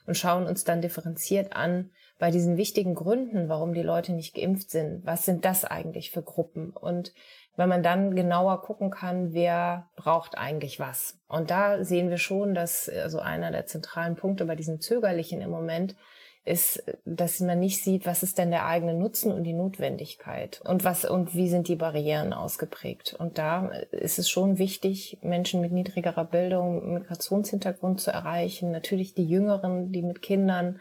und 0.06 0.16
schauen 0.16 0.46
uns 0.46 0.64
dann 0.64 0.80
differenziert 0.80 1.52
an, 1.54 1.90
bei 2.18 2.30
diesen 2.32 2.56
wichtigen 2.56 2.94
Gründen, 2.94 3.48
warum 3.48 3.74
die 3.74 3.82
Leute 3.82 4.12
nicht 4.12 4.34
geimpft 4.34 4.70
sind, 4.70 5.06
was 5.06 5.24
sind 5.24 5.44
das 5.44 5.64
eigentlich 5.64 6.10
für 6.10 6.22
Gruppen? 6.22 6.70
Und 6.70 7.14
wenn 7.58 7.68
man 7.68 7.82
dann 7.82 8.14
genauer 8.14 8.62
gucken 8.62 8.90
kann, 8.90 9.32
wer 9.32 9.88
braucht 9.96 10.38
eigentlich 10.38 10.78
was. 10.78 11.18
Und 11.26 11.50
da 11.50 11.82
sehen 11.82 12.08
wir 12.08 12.16
schon, 12.16 12.54
dass 12.54 12.88
also 12.88 13.18
einer 13.18 13.50
der 13.50 13.66
zentralen 13.66 14.14
Punkte 14.14 14.44
bei 14.44 14.54
diesen 14.54 14.80
Zögerlichen 14.80 15.40
im 15.40 15.50
Moment 15.50 15.96
ist, 16.44 16.84
dass 17.04 17.40
man 17.40 17.58
nicht 17.58 17.82
sieht, 17.82 18.06
was 18.06 18.22
ist 18.22 18.38
denn 18.38 18.52
der 18.52 18.64
eigene 18.64 18.94
Nutzen 18.94 19.32
und 19.32 19.42
die 19.42 19.54
Notwendigkeit 19.54 20.60
und 20.64 20.84
was 20.84 21.04
und 21.04 21.34
wie 21.34 21.48
sind 21.48 21.66
die 21.66 21.74
Barrieren 21.74 22.32
ausgeprägt. 22.32 23.16
Und 23.18 23.38
da 23.38 23.70
ist 23.90 24.20
es 24.20 24.30
schon 24.30 24.58
wichtig, 24.58 25.18
Menschen 25.22 25.60
mit 25.60 25.72
niedrigerer 25.72 26.26
Bildung, 26.26 26.94
Migrationshintergrund 26.94 28.00
zu 28.00 28.12
erreichen, 28.12 28.70
natürlich 28.70 29.14
die 29.14 29.26
Jüngeren, 29.26 29.90
die 29.90 30.02
mit 30.02 30.22
Kindern 30.22 30.78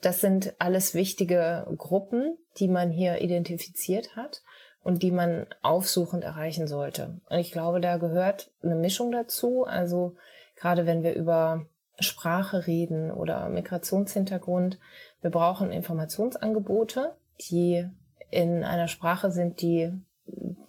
Das 0.00 0.20
sind 0.20 0.54
alles 0.58 0.94
wichtige 0.94 1.66
Gruppen, 1.76 2.36
die 2.58 2.68
man 2.68 2.90
hier 2.90 3.20
identifiziert 3.20 4.16
hat 4.16 4.42
und 4.82 5.02
die 5.02 5.10
man 5.10 5.46
aufsuchend 5.62 6.24
erreichen 6.24 6.66
sollte. 6.66 7.20
Und 7.28 7.38
ich 7.38 7.52
glaube, 7.52 7.80
da 7.80 7.98
gehört 7.98 8.50
eine 8.62 8.74
Mischung 8.74 9.12
dazu. 9.12 9.64
Also 9.64 10.16
gerade 10.56 10.86
wenn 10.86 11.02
wir 11.02 11.14
über 11.14 11.66
Sprache 11.98 12.66
reden 12.66 13.10
oder 13.10 13.48
Migrationshintergrund, 13.48 14.78
wir 15.20 15.30
brauchen 15.30 15.70
Informationsangebote, 15.70 17.14
die 17.50 17.86
in 18.30 18.64
einer 18.64 18.88
Sprache 18.88 19.30
sind, 19.30 19.60
die 19.60 19.92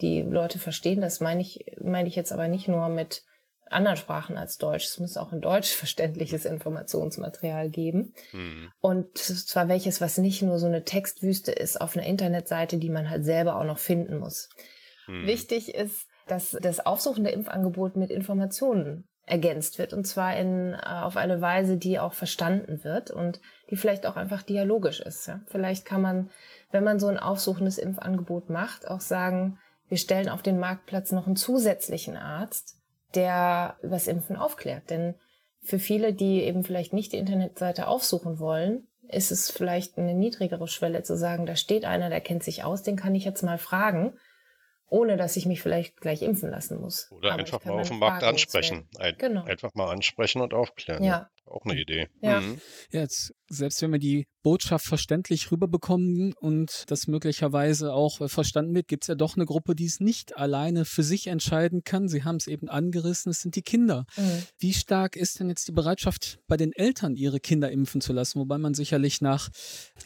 die 0.02 0.22
Leute 0.22 0.60
verstehen. 0.60 1.02
Das 1.02 1.20
meine 1.20 1.42
ich, 1.42 1.66
meine 1.82 2.08
ich 2.08 2.16
jetzt 2.16 2.34
aber 2.34 2.48
nicht 2.48 2.68
nur 2.68 2.90
mit 2.90 3.24
anderen 3.72 3.98
Sprachen 3.98 4.38
als 4.38 4.58
Deutsch. 4.58 4.86
Es 4.86 5.00
muss 5.00 5.18
auch 5.18 5.32
in 5.32 5.42
Deutsch 5.42 5.72
verständliches 5.76 6.46
Informationsmaterial 6.46 7.70
geben. 7.70 8.14
Mhm. 8.32 8.72
Und 8.80 9.18
zwar 9.18 9.68
welches, 9.68 10.02
was 10.02 10.18
nicht 10.18 10.42
nur 10.42 10.60
so 10.60 10.68
eine 10.68 10.84
Textwüste 10.84 11.52
ist 11.52 11.80
auf 11.80 11.96
einer 11.96 12.06
Internetseite, 12.06 12.78
die 12.78 12.90
man 12.90 13.10
halt 13.10 13.26
selber 13.26 13.58
auch 13.58 13.66
noch 13.66 13.80
finden 13.80 14.18
muss. 14.18 14.50
Mhm. 15.08 15.26
Wichtig 15.28 15.74
ist, 15.74 16.08
dass 16.28 16.58
das 16.62 16.86
aufsuchende 16.86 17.32
Impfangebot 17.32 17.96
mit 17.96 18.10
Informationen 18.10 19.08
ergänzt 19.26 19.80
wird 19.80 19.94
und 19.94 20.06
zwar 20.06 20.36
in, 20.36 20.74
äh, 20.74 20.78
auf 20.86 21.16
eine 21.16 21.42
Weise, 21.42 21.78
die 21.78 22.00
auch 22.00 22.14
verstanden 22.14 22.84
wird 22.84 23.12
und 23.12 23.40
die 23.70 23.78
vielleicht 23.78 24.06
auch 24.06 24.18
einfach 24.18 24.44
dialogisch 24.44 25.00
ist. 25.00 25.28
Ja? 25.28 25.40
Vielleicht 25.48 25.86
kann 25.86 26.02
man, 26.02 26.30
wenn 26.72 26.84
man 26.84 27.00
so 27.00 27.08
ein 27.08 27.20
aufsuchendes 27.20 27.78
Impfangebot 27.78 28.50
macht, 28.50 28.88
auch 28.88 29.02
sagen, 29.02 29.58
wir 29.88 29.98
stellen 29.98 30.30
auf 30.30 30.42
den 30.42 30.60
Marktplatz 30.60 31.12
noch 31.12 31.28
einen 31.28 31.36
zusätzlichen 31.36 32.18
Arzt, 32.18 32.81
der 33.16 33.78
übers 33.82 34.08
Impfen 34.08 34.36
aufklärt. 34.36 34.90
Denn 34.90 35.16
für 35.62 35.80
viele, 35.80 36.14
die 36.14 36.44
eben 36.44 36.64
vielleicht 36.64 36.94
nicht 36.94 37.14
die 37.14 37.18
Internetseite 37.18 37.88
aufsuchen 37.88 38.40
wollen, 38.40 38.88
ist 39.08 39.32
es 39.32 39.52
vielleicht 39.52 39.98
eine 39.98 40.14
niedrigere 40.14 40.68
Schwelle 40.68 41.04
zu 41.04 41.18
sagen, 41.18 41.46
da 41.46 41.56
steht 41.56 41.86
einer, 41.86 42.10
der 42.10 42.22
kennt 42.22 42.44
sich 42.44 42.64
aus, 42.64 42.84
den 42.84 42.96
kann 42.96 43.14
ich 43.14 43.26
jetzt 43.26 43.44
mal 43.44 43.58
fragen 43.58 44.14
ohne 44.92 45.16
dass 45.16 45.38
ich 45.38 45.46
mich 45.46 45.62
vielleicht 45.62 46.02
gleich 46.02 46.22
impfen 46.22 46.52
lassen 46.52 46.80
muss. 46.80 47.10
Oder 47.12 47.32
Aber 47.32 47.40
einfach 47.40 47.64
mal 47.64 47.80
auf 47.80 47.88
dem 47.88 48.00
Markt 48.00 48.24
ansprechen. 48.24 48.90
Ein, 49.00 49.16
genau. 49.18 49.46
Einfach 49.46 49.74
mal 49.74 49.90
ansprechen 49.90 50.42
und 50.42 50.54
aufklären. 50.54 51.02
Ja. 51.02 51.30
Auch 51.46 51.66
eine 51.66 51.80
Idee. 51.80 52.08
Ja. 52.22 52.40
Mhm. 52.40 52.62
ja, 52.92 53.02
jetzt, 53.02 53.34
selbst 53.50 53.82
wenn 53.82 53.92
wir 53.92 54.00
die 54.00 54.28
Botschaft 54.42 54.86
verständlich 54.86 55.52
rüberbekommen 55.52 56.34
und 56.34 56.86
das 56.88 57.08
möglicherweise 57.08 57.94
auch 57.94 58.28
verstanden 58.30 58.74
wird, 58.74 58.88
gibt 58.88 59.04
es 59.04 59.08
ja 59.08 59.16
doch 59.16 59.36
eine 59.36 59.46
Gruppe, 59.46 59.76
die 59.76 59.86
es 59.86 60.00
nicht 60.00 60.38
alleine 60.38 60.86
für 60.86 61.04
sich 61.04 61.28
entscheiden 61.28 61.84
kann. 61.84 62.08
Sie 62.08 62.24
haben 62.24 62.38
es 62.38 62.48
eben 62.48 62.70
angerissen, 62.70 63.32
es 63.32 63.42
sind 63.42 63.56
die 63.56 63.62
Kinder. 63.62 64.06
Mhm. 64.16 64.44
Wie 64.60 64.74
stark 64.74 65.16
ist 65.16 65.40
denn 65.40 65.50
jetzt 65.50 65.68
die 65.68 65.74
Bereitschaft 65.74 66.40
bei 66.48 66.58
den 66.58 66.72
Eltern, 66.74 67.16
ihre 67.16 67.40
Kinder 67.40 67.72
impfen 67.72 68.02
zu 68.02 68.14
lassen? 68.14 68.40
Wobei 68.40 68.58
man 68.58 68.74
sicherlich 68.74 69.22
nach 69.22 69.50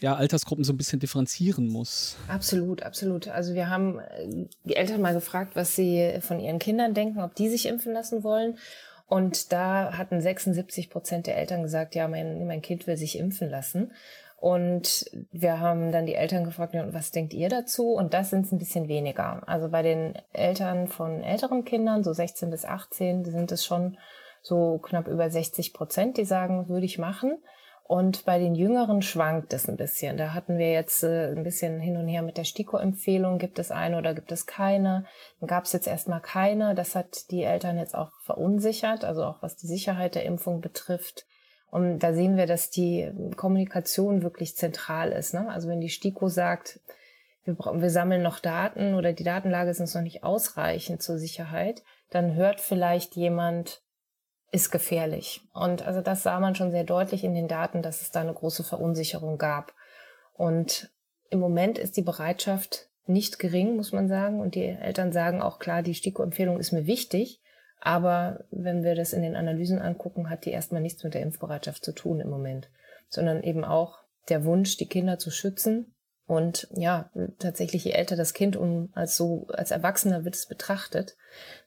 ja, 0.02 0.16
Altersgruppen 0.16 0.64
so 0.64 0.74
ein 0.74 0.78
bisschen 0.78 1.00
differenzieren 1.00 1.68
muss. 1.68 2.18
Absolut, 2.28 2.82
absolut. 2.82 3.28
Also 3.28 3.54
wir 3.54 3.70
haben 3.70 4.00
äh, 4.00 4.48
die 4.64 4.76
Eltern 4.76 5.02
mal 5.02 5.14
gefragt, 5.14 5.56
was 5.56 5.76
sie 5.76 6.18
von 6.22 6.40
ihren 6.40 6.60
Kindern 6.60 6.94
denken, 6.94 7.22
ob 7.22 7.36
die 7.36 7.50
sich 7.50 7.68
impfen 7.68 7.94
lassen 7.94 8.24
wollen. 8.24 8.58
Und 9.08 9.52
da 9.52 9.98
hatten 9.98 10.20
76 10.20 10.90
Prozent 10.90 11.28
der 11.28 11.38
Eltern 11.38 11.62
gesagt, 11.64 11.96
ja, 11.96 12.08
mein, 12.08 12.48
mein 12.48 12.62
Kind 12.62 12.88
will 12.88 12.98
sich 12.98 13.20
impfen 13.20 13.50
lassen. 13.50 13.92
Und 14.38 15.10
wir 15.32 15.60
haben 15.60 15.92
dann 15.92 16.06
die 16.06 16.16
Eltern 16.16 16.44
gefragt, 16.44 16.76
was 16.76 17.12
denkt 17.12 17.34
ihr 17.34 17.50
dazu? 17.50 17.94
Und 17.94 18.14
das 18.14 18.30
sind 18.30 18.46
es 18.46 18.52
ein 18.52 18.60
bisschen 18.60 18.88
weniger. 18.88 19.42
Also 19.48 19.70
bei 19.70 19.82
den 19.82 20.14
Eltern 20.34 20.88
von 20.88 21.24
älteren 21.24 21.66
Kindern, 21.66 22.04
so 22.04 22.14
16 22.14 22.50
bis 22.50 22.66
18, 22.66 23.26
sind 23.26 23.52
es 23.52 23.66
schon 23.66 23.98
so 24.42 24.78
knapp 24.80 25.08
über 25.08 25.30
60 25.30 25.74
Prozent, 25.74 26.18
die 26.18 26.26
sagen, 26.26 26.68
würde 26.70 26.86
ich 26.86 27.00
machen. 27.00 27.38
Und 27.88 28.26
bei 28.26 28.40
den 28.40 28.56
Jüngeren 28.56 29.04
schwankt 29.04 29.54
es 29.54 29.70
ein 29.70 29.78
bisschen. 29.78 30.18
Da 30.18 30.34
hatten 30.34 30.58
wir 30.58 30.72
jetzt 30.72 31.04
äh, 31.04 31.32
ein 31.32 31.44
bisschen 31.44 31.80
hin 31.80 31.98
und 31.98 32.08
her 32.08 32.24
mit 32.24 32.36
der 32.36 32.44
STIKO-Empfehlung. 32.44 33.38
Gibt 33.38 33.60
es 33.60 33.70
eine 33.70 34.00
oder 34.00 34.16
gibt 34.16 34.32
es 34.32 34.48
keine? 34.48 35.06
Dann 35.40 35.48
gab 35.48 35.66
es 35.66 35.74
jetzt 35.74 35.86
erstmal 35.86 36.20
keine. 36.20 36.74
Das 36.74 36.96
hat 36.96 37.30
die 37.30 37.44
Eltern 37.44 37.78
jetzt 37.78 37.94
auch 37.94 38.10
verunsichert, 38.24 39.06
also 39.06 39.24
auch 39.24 39.44
was 39.44 39.56
die 39.56 39.68
Sicherheit 39.68 40.16
der 40.16 40.26
Impfung 40.26 40.62
betrifft. 40.62 41.28
Und 41.70 42.00
da 42.00 42.14
sehen 42.14 42.38
wir, 42.38 42.48
dass 42.48 42.72
die 42.72 43.12
Kommunikation 43.36 44.24
wirklich 44.24 44.56
zentral 44.56 45.12
ist. 45.12 45.36
Ne? 45.36 45.48
Also 45.48 45.70
wenn 45.70 45.82
die 45.82 45.90
STIKO 45.90 46.28
sagt, 46.28 46.80
wir, 47.44 47.56
wir 47.56 47.90
sammeln 47.92 48.24
noch 48.24 48.40
Daten 48.40 48.96
oder 48.96 49.14
die 49.14 49.24
Datenlage 49.24 49.70
ist 49.70 49.80
uns 49.80 49.94
noch 49.94 50.02
nicht 50.02 50.24
ausreichend 50.24 51.04
zur 51.04 51.20
Sicherheit, 51.20 51.84
dann 52.10 52.34
hört 52.34 52.62
vielleicht 52.62 53.16
jemand, 53.16 53.84
ist 54.56 54.72
gefährlich. 54.72 55.42
Und 55.54 55.86
also 55.86 56.00
das 56.00 56.24
sah 56.24 56.40
man 56.40 56.56
schon 56.56 56.72
sehr 56.72 56.86
deutlich 56.86 57.26
in 57.26 57.36
den 57.36 57.50
Daten, 57.50 57.82
dass 57.82 58.02
es 58.02 58.12
da 58.12 58.22
eine 58.22 58.34
große 58.34 58.64
Verunsicherung 58.64 59.38
gab. 59.38 59.74
Und 60.34 60.90
im 61.30 61.40
Moment 61.40 61.78
ist 61.78 61.98
die 61.98 62.02
Bereitschaft 62.02 62.90
nicht 63.06 63.38
gering, 63.38 63.76
muss 63.76 63.92
man 63.92 64.08
sagen. 64.08 64.40
Und 64.40 64.56
die 64.56 64.64
Eltern 64.64 65.12
sagen 65.12 65.42
auch 65.42 65.60
klar, 65.60 65.84
die 65.84 65.94
STIKO-Empfehlung 65.94 66.58
ist 66.58 66.72
mir 66.72 66.88
wichtig. 66.88 67.42
Aber 67.82 68.46
wenn 68.50 68.82
wir 68.82 68.96
das 68.96 69.12
in 69.12 69.24
den 69.24 69.36
Analysen 69.36 69.80
angucken, 69.80 70.30
hat 70.30 70.46
die 70.46 70.52
erstmal 70.52 70.82
nichts 70.82 71.04
mit 71.04 71.14
der 71.14 71.22
Impfbereitschaft 71.22 71.84
zu 71.84 71.94
tun 71.94 72.22
im 72.22 72.30
Moment, 72.30 72.70
sondern 73.10 73.44
eben 73.44 73.66
auch 73.66 74.00
der 74.30 74.46
Wunsch, 74.46 74.78
die 74.78 74.88
Kinder 74.88 75.20
zu 75.20 75.32
schützen 75.32 75.95
und 76.28 76.68
ja, 76.76 77.12
tatsächlich 77.38 77.84
je 77.84 77.92
älter 77.92 78.16
das 78.16 78.34
Kind 78.34 78.56
um 78.56 78.90
als 78.94 79.16
so 79.16 79.48
als 79.50 79.72
Erwachsener 79.72 80.26
wird 80.26 80.36
es 80.36 80.48
betrachtet, 80.48 81.16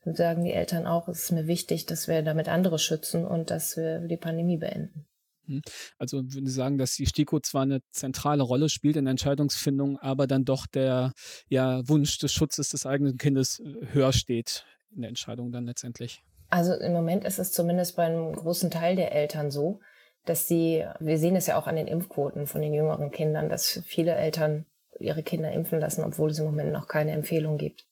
dann 0.05 0.15
sagen 0.15 0.45
die 0.45 0.53
Eltern 0.53 0.87
auch, 0.87 1.09
es 1.09 1.25
ist 1.25 1.33
mir 1.33 1.47
wichtig, 1.47 1.87
dass 1.87 2.09
wir 2.09 2.23
damit 2.23 2.49
andere 2.49 2.79
schützen 2.79 3.25
und 3.25 3.51
dass 3.51 3.77
wir 3.77 4.01
die 4.01 4.17
Pandemie 4.17 4.57
beenden. 4.57 5.07
Hm. 5.47 5.63
Also 5.97 6.19
würden 6.19 6.47
Sie 6.47 6.53
sagen, 6.53 6.77
dass 6.77 6.95
die 6.95 7.07
STIKO 7.07 7.41
zwar 7.41 7.63
eine 7.63 7.81
zentrale 7.91 8.43
Rolle 8.43 8.69
spielt 8.69 8.97
in 8.97 9.05
der 9.05 9.13
Entscheidungsfindung, 9.13 9.99
aber 9.99 10.27
dann 10.27 10.45
doch 10.45 10.67
der 10.67 11.13
ja, 11.49 11.87
Wunsch 11.89 12.19
des 12.19 12.33
Schutzes 12.33 12.71
des 12.71 12.85
eigenen 12.85 13.17
Kindes 13.17 13.61
äh, 13.61 13.93
höher 13.93 14.13
steht 14.13 14.65
in 14.95 15.03
der 15.03 15.09
Entscheidung 15.09 15.53
dann 15.53 15.67
letztendlich? 15.67 16.23
Also 16.51 16.75
im 16.75 16.93
Moment 16.93 17.25
ist 17.25 17.39
es 17.39 17.53
zumindest 17.53 17.97
bei 17.97 18.07
einem 18.07 18.33
großen 18.33 18.71
Teil 18.71 18.97
der 18.97 19.13
Eltern 19.13 19.51
so, 19.51 19.81
dass 20.29 20.47
sie, 20.47 20.85
wir 21.01 21.19
sehen 21.19 21.37
es 21.37 21.47
ja 21.47 21.59
auch 21.59 21.67
an 21.67 21.77
den 21.77 21.87
Impfquoten 21.87 22.47
von 22.47 22.63
den 22.63 22.75
jüngeren 22.75 23.11
Kindern, 23.11 23.49
dass 23.49 23.83
viele 23.87 24.15
Eltern 24.15 24.67
ihre 24.99 25.23
Kinder 25.23 25.53
impfen 25.53 25.81
lassen, 25.81 26.05
obwohl 26.05 26.31
es 26.31 26.39
im 26.39 26.47
Moment 26.47 26.73
noch 26.73 26.89
keine 26.89 27.13
Empfehlung 27.13 27.57
gibt. 27.57 27.85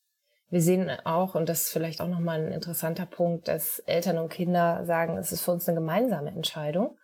Wir 0.48 0.62
sehen 0.62 0.90
auch, 1.04 1.34
und 1.34 1.48
das 1.48 1.62
ist 1.62 1.72
vielleicht 1.72 2.00
auch 2.00 2.08
nochmal 2.08 2.40
ein 2.40 2.52
interessanter 2.52 3.06
Punkt, 3.06 3.48
dass 3.48 3.80
Eltern 3.80 4.18
und 4.18 4.28
Kinder 4.28 4.84
sagen, 4.84 5.16
es 5.16 5.32
ist 5.32 5.42
für 5.42 5.50
uns 5.50 5.68
eine 5.68 5.78
gemeinsame 5.78 6.30
Entscheidung. 6.30 6.96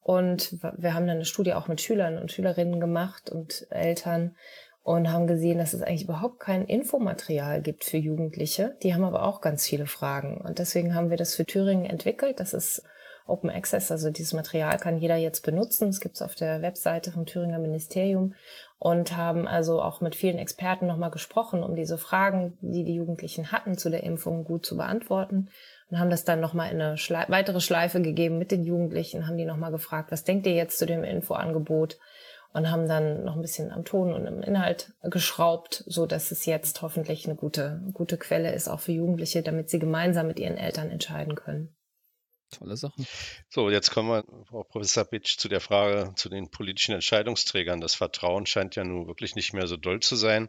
Und 0.00 0.58
wir 0.78 0.94
haben 0.94 1.06
dann 1.06 1.16
eine 1.16 1.26
Studie 1.26 1.52
auch 1.52 1.68
mit 1.68 1.82
Schülern 1.82 2.16
und 2.16 2.32
Schülerinnen 2.32 2.80
gemacht 2.80 3.28
und 3.28 3.66
Eltern 3.70 4.36
und 4.82 5.12
haben 5.12 5.26
gesehen, 5.26 5.58
dass 5.58 5.74
es 5.74 5.82
eigentlich 5.82 6.04
überhaupt 6.04 6.40
kein 6.40 6.64
Infomaterial 6.64 7.60
gibt 7.60 7.84
für 7.84 7.98
Jugendliche. 7.98 8.74
Die 8.82 8.94
haben 8.94 9.04
aber 9.04 9.24
auch 9.24 9.42
ganz 9.42 9.66
viele 9.66 9.84
Fragen. 9.84 10.40
Und 10.40 10.58
deswegen 10.58 10.94
haben 10.94 11.10
wir 11.10 11.18
das 11.18 11.34
für 11.34 11.44
Thüringen 11.44 11.84
entwickelt. 11.84 12.40
Das 12.40 12.54
ist 12.54 12.82
Open 13.28 13.50
Access, 13.50 13.92
also 13.92 14.10
dieses 14.10 14.32
Material 14.32 14.78
kann 14.78 14.98
jeder 14.98 15.16
jetzt 15.16 15.44
benutzen. 15.44 15.88
Es 15.88 16.00
gibt 16.00 16.16
es 16.16 16.22
auf 16.22 16.34
der 16.34 16.62
Webseite 16.62 17.12
vom 17.12 17.26
Thüringer 17.26 17.58
Ministerium 17.58 18.34
und 18.78 19.16
haben 19.16 19.46
also 19.46 19.82
auch 19.82 20.00
mit 20.00 20.14
vielen 20.14 20.38
Experten 20.38 20.86
nochmal 20.86 21.10
gesprochen, 21.10 21.62
um 21.62 21.76
diese 21.76 21.98
Fragen, 21.98 22.56
die 22.60 22.84
die 22.84 22.94
Jugendlichen 22.94 23.52
hatten 23.52 23.76
zu 23.76 23.90
der 23.90 24.02
Impfung, 24.02 24.44
gut 24.44 24.64
zu 24.64 24.76
beantworten 24.76 25.48
und 25.90 25.98
haben 25.98 26.10
das 26.10 26.24
dann 26.24 26.40
nochmal 26.40 26.70
in 26.70 26.80
eine 26.80 26.96
Schle 26.98 27.24
weitere 27.28 27.60
Schleife 27.60 28.00
gegeben 28.00 28.38
mit 28.38 28.50
den 28.50 28.64
Jugendlichen, 28.64 29.26
haben 29.26 29.38
die 29.38 29.44
nochmal 29.44 29.70
gefragt, 29.70 30.12
was 30.12 30.24
denkt 30.24 30.46
ihr 30.46 30.54
jetzt 30.54 30.78
zu 30.78 30.86
dem 30.86 31.04
Infoangebot? 31.04 31.98
Und 32.54 32.70
haben 32.70 32.88
dann 32.88 33.24
noch 33.24 33.36
ein 33.36 33.42
bisschen 33.42 33.70
am 33.70 33.84
Ton 33.84 34.14
und 34.14 34.26
im 34.26 34.42
Inhalt 34.42 34.94
geschraubt, 35.02 35.84
so 35.86 36.06
dass 36.06 36.30
es 36.30 36.46
jetzt 36.46 36.80
hoffentlich 36.80 37.26
eine 37.26 37.36
gute, 37.36 37.82
gute 37.92 38.16
Quelle 38.16 38.52
ist, 38.52 38.68
auch 38.68 38.80
für 38.80 38.92
Jugendliche, 38.92 39.42
damit 39.42 39.68
sie 39.68 39.78
gemeinsam 39.78 40.26
mit 40.26 40.40
ihren 40.40 40.56
Eltern 40.56 40.90
entscheiden 40.90 41.34
können. 41.34 41.76
Tolle 42.50 42.76
Sachen. 42.76 43.06
So, 43.48 43.70
jetzt 43.70 43.90
kommen 43.90 44.08
wir, 44.08 44.24
Frau 44.46 44.62
Professor 44.64 45.04
Bitsch, 45.04 45.38
zu 45.38 45.48
der 45.48 45.60
Frage 45.60 46.12
zu 46.16 46.28
den 46.28 46.50
politischen 46.50 46.94
Entscheidungsträgern. 46.94 47.80
Das 47.80 47.94
Vertrauen 47.94 48.46
scheint 48.46 48.76
ja 48.76 48.84
nun 48.84 49.06
wirklich 49.06 49.34
nicht 49.34 49.52
mehr 49.52 49.66
so 49.66 49.76
doll 49.76 50.00
zu 50.00 50.16
sein. 50.16 50.48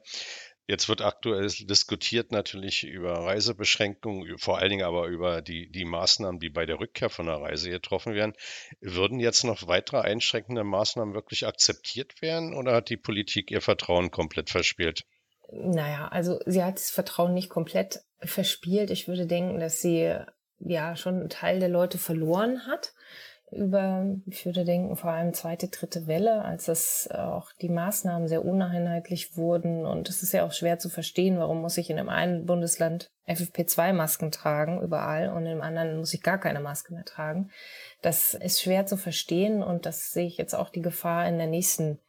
Jetzt 0.69 0.87
wird 0.87 1.01
aktuell 1.01 1.47
diskutiert 1.47 2.31
natürlich 2.31 2.83
über 2.83 3.25
Reisebeschränkungen, 3.25 4.37
vor 4.37 4.59
allen 4.59 4.69
Dingen 4.69 4.85
aber 4.85 5.07
über 5.07 5.41
die, 5.41 5.67
die 5.67 5.83
Maßnahmen, 5.83 6.39
die 6.39 6.51
bei 6.51 6.67
der 6.67 6.79
Rückkehr 6.79 7.09
von 7.09 7.25
der 7.25 7.41
Reise 7.41 7.71
getroffen 7.71 8.13
werden. 8.13 8.33
Würden 8.79 9.19
jetzt 9.19 9.43
noch 9.43 9.65
weitere 9.65 10.01
einschränkende 10.01 10.63
Maßnahmen 10.63 11.15
wirklich 11.15 11.47
akzeptiert 11.47 12.21
werden 12.21 12.53
oder 12.53 12.75
hat 12.75 12.89
die 12.89 12.97
Politik 12.97 13.49
ihr 13.49 13.61
Vertrauen 13.61 14.11
komplett 14.11 14.51
verspielt? 14.51 15.05
Naja, 15.51 16.07
also 16.09 16.39
sie 16.45 16.63
hat 16.63 16.75
das 16.75 16.91
Vertrauen 16.91 17.33
nicht 17.33 17.49
komplett 17.49 18.03
verspielt. 18.19 18.91
Ich 18.91 19.07
würde 19.07 19.25
denken, 19.25 19.59
dass 19.59 19.81
sie 19.81 20.15
ja 20.59 20.95
schon 20.95 21.15
einen 21.15 21.29
Teil 21.29 21.59
der 21.59 21.69
Leute 21.69 21.97
verloren 21.97 22.65
hat. 22.67 22.93
über, 23.51 24.05
ich 24.27 24.45
würde 24.45 24.63
denken, 24.63 24.95
vor 24.95 25.11
allem 25.11 25.33
zweite, 25.33 25.69
dritte 25.69 26.05
Welle, 26.05 26.45
als 26.45 26.65
das 26.65 27.09
auch 27.11 27.51
die 27.61 27.69
Maßnahmen 27.69 28.27
sehr 28.27 28.45
uneinheitlich 28.45 29.37
wurden. 29.37 29.85
Und 29.85 30.09
es 30.09 30.21
ist 30.21 30.33
ja 30.33 30.45
auch 30.45 30.51
schwer 30.51 30.77
zu 30.77 30.89
verstehen, 30.89 31.39
warum 31.39 31.61
muss 31.61 31.77
ich 31.77 31.89
in 31.89 31.97
einem 31.97 32.09
einen 32.09 32.45
Bundesland 32.45 33.11
FFP2-Masken 33.27 34.31
tragen, 34.31 34.81
überall, 34.81 35.29
und 35.29 35.45
im 35.45 35.61
anderen 35.61 35.97
muss 35.97 36.13
ich 36.13 36.21
gar 36.21 36.39
keine 36.39 36.59
Maske 36.59 36.93
mehr 36.93 37.05
tragen. 37.05 37.49
Das 38.01 38.33
ist 38.33 38.61
schwer 38.61 38.85
zu 38.85 38.97
verstehen 38.97 39.63
und 39.63 39.85
das 39.85 40.11
sehe 40.11 40.27
ich 40.27 40.37
jetzt 40.37 40.53
auch 40.53 40.69
die 40.69 40.81
Gefahr 40.81 41.27
in 41.27 41.37
der 41.37 41.47
nächsten 41.47 41.99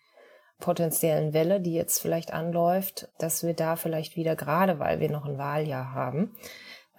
potenziellen 0.59 1.33
Welle, 1.33 1.61
die 1.61 1.73
jetzt 1.73 2.01
vielleicht 2.01 2.33
anläuft, 2.33 3.09
dass 3.19 3.43
wir 3.43 3.55
da 3.55 3.77
vielleicht 3.77 4.17
wieder, 4.17 4.37
gerade 4.37 4.79
weil 4.79 5.01
wir 5.01 5.11
noch 5.11 5.25
ein 5.25 5.39
Wahljahr 5.39 5.95
haben, 5.95 6.37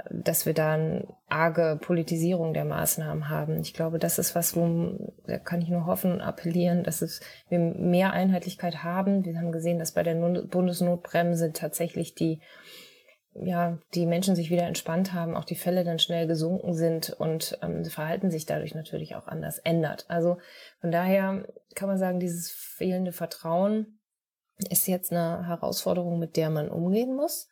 dass 0.09 0.45
wir 0.45 0.53
da 0.53 0.73
eine 0.73 1.07
arge 1.29 1.79
Politisierung 1.81 2.53
der 2.53 2.65
Maßnahmen 2.65 3.29
haben. 3.29 3.59
Ich 3.59 3.73
glaube, 3.73 3.99
das 3.99 4.19
ist 4.19 4.35
was, 4.35 4.55
wo 4.55 5.13
da 5.25 5.37
kann 5.37 5.61
ich 5.61 5.69
nur 5.69 5.85
hoffen 5.85 6.11
und 6.11 6.21
appellieren, 6.21 6.83
dass 6.83 7.01
es, 7.01 7.21
wir 7.49 7.59
mehr 7.59 8.13
Einheitlichkeit 8.13 8.83
haben. 8.83 9.25
Wir 9.25 9.37
haben 9.37 9.51
gesehen, 9.51 9.79
dass 9.79 9.93
bei 9.93 10.03
der 10.03 10.15
Bundesnotbremse 10.15 11.53
tatsächlich 11.53 12.15
die 12.15 12.41
ja, 13.33 13.77
die 13.93 14.05
Menschen 14.05 14.35
sich 14.35 14.49
wieder 14.49 14.67
entspannt 14.67 15.13
haben, 15.13 15.37
auch 15.37 15.45
die 15.45 15.55
Fälle 15.55 15.85
dann 15.85 15.99
schnell 15.99 16.27
gesunken 16.27 16.73
sind 16.73 17.11
und 17.11 17.57
ähm, 17.61 17.85
Verhalten 17.85 18.29
sich 18.29 18.45
dadurch 18.45 18.75
natürlich 18.75 19.15
auch 19.15 19.27
anders 19.27 19.57
ändert. 19.59 20.05
Also 20.09 20.37
von 20.81 20.91
daher 20.91 21.47
kann 21.73 21.87
man 21.87 21.97
sagen, 21.97 22.19
dieses 22.19 22.51
fehlende 22.51 23.13
Vertrauen 23.13 23.99
ist 24.69 24.87
jetzt 24.87 25.11
eine 25.11 25.47
Herausforderung, 25.47 26.19
mit 26.19 26.35
der 26.35 26.49
man 26.49 26.69
umgehen 26.69 27.15
muss. 27.15 27.49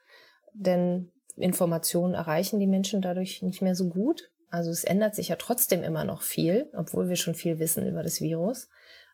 Denn 0.53 1.11
Informationen 1.39 2.13
erreichen 2.13 2.59
die 2.59 2.67
Menschen 2.67 3.01
dadurch 3.01 3.41
nicht 3.41 3.61
mehr 3.61 3.75
so 3.75 3.89
gut. 3.89 4.29
Also 4.49 4.71
es 4.71 4.83
ändert 4.83 5.15
sich 5.15 5.29
ja 5.29 5.35
trotzdem 5.35 5.83
immer 5.83 6.03
noch 6.03 6.21
viel, 6.21 6.69
obwohl 6.75 7.09
wir 7.09 7.15
schon 7.15 7.35
viel 7.35 7.59
wissen 7.59 7.87
über 7.87 8.03
das 8.03 8.19
Virus. 8.19 8.67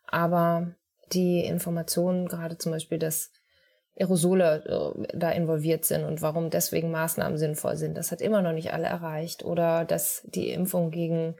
Aber 0.06 0.74
die 1.12 1.44
Informationen, 1.44 2.26
gerade 2.26 2.58
zum 2.58 2.72
Beispiel, 2.72 2.98
dass 2.98 3.30
Aerosole 3.98 4.64
äh, 4.64 5.16
da 5.16 5.30
involviert 5.30 5.84
sind 5.84 6.04
und 6.04 6.22
warum 6.22 6.50
deswegen 6.50 6.90
Maßnahmen 6.90 7.38
sinnvoll 7.38 7.76
sind, 7.76 7.96
das 7.96 8.12
hat 8.12 8.20
immer 8.20 8.42
noch 8.42 8.52
nicht 8.52 8.72
alle 8.72 8.86
erreicht. 8.86 9.44
Oder 9.44 9.84
dass 9.84 10.22
die 10.24 10.50
Impfung 10.50 10.90
gegen 10.90 11.36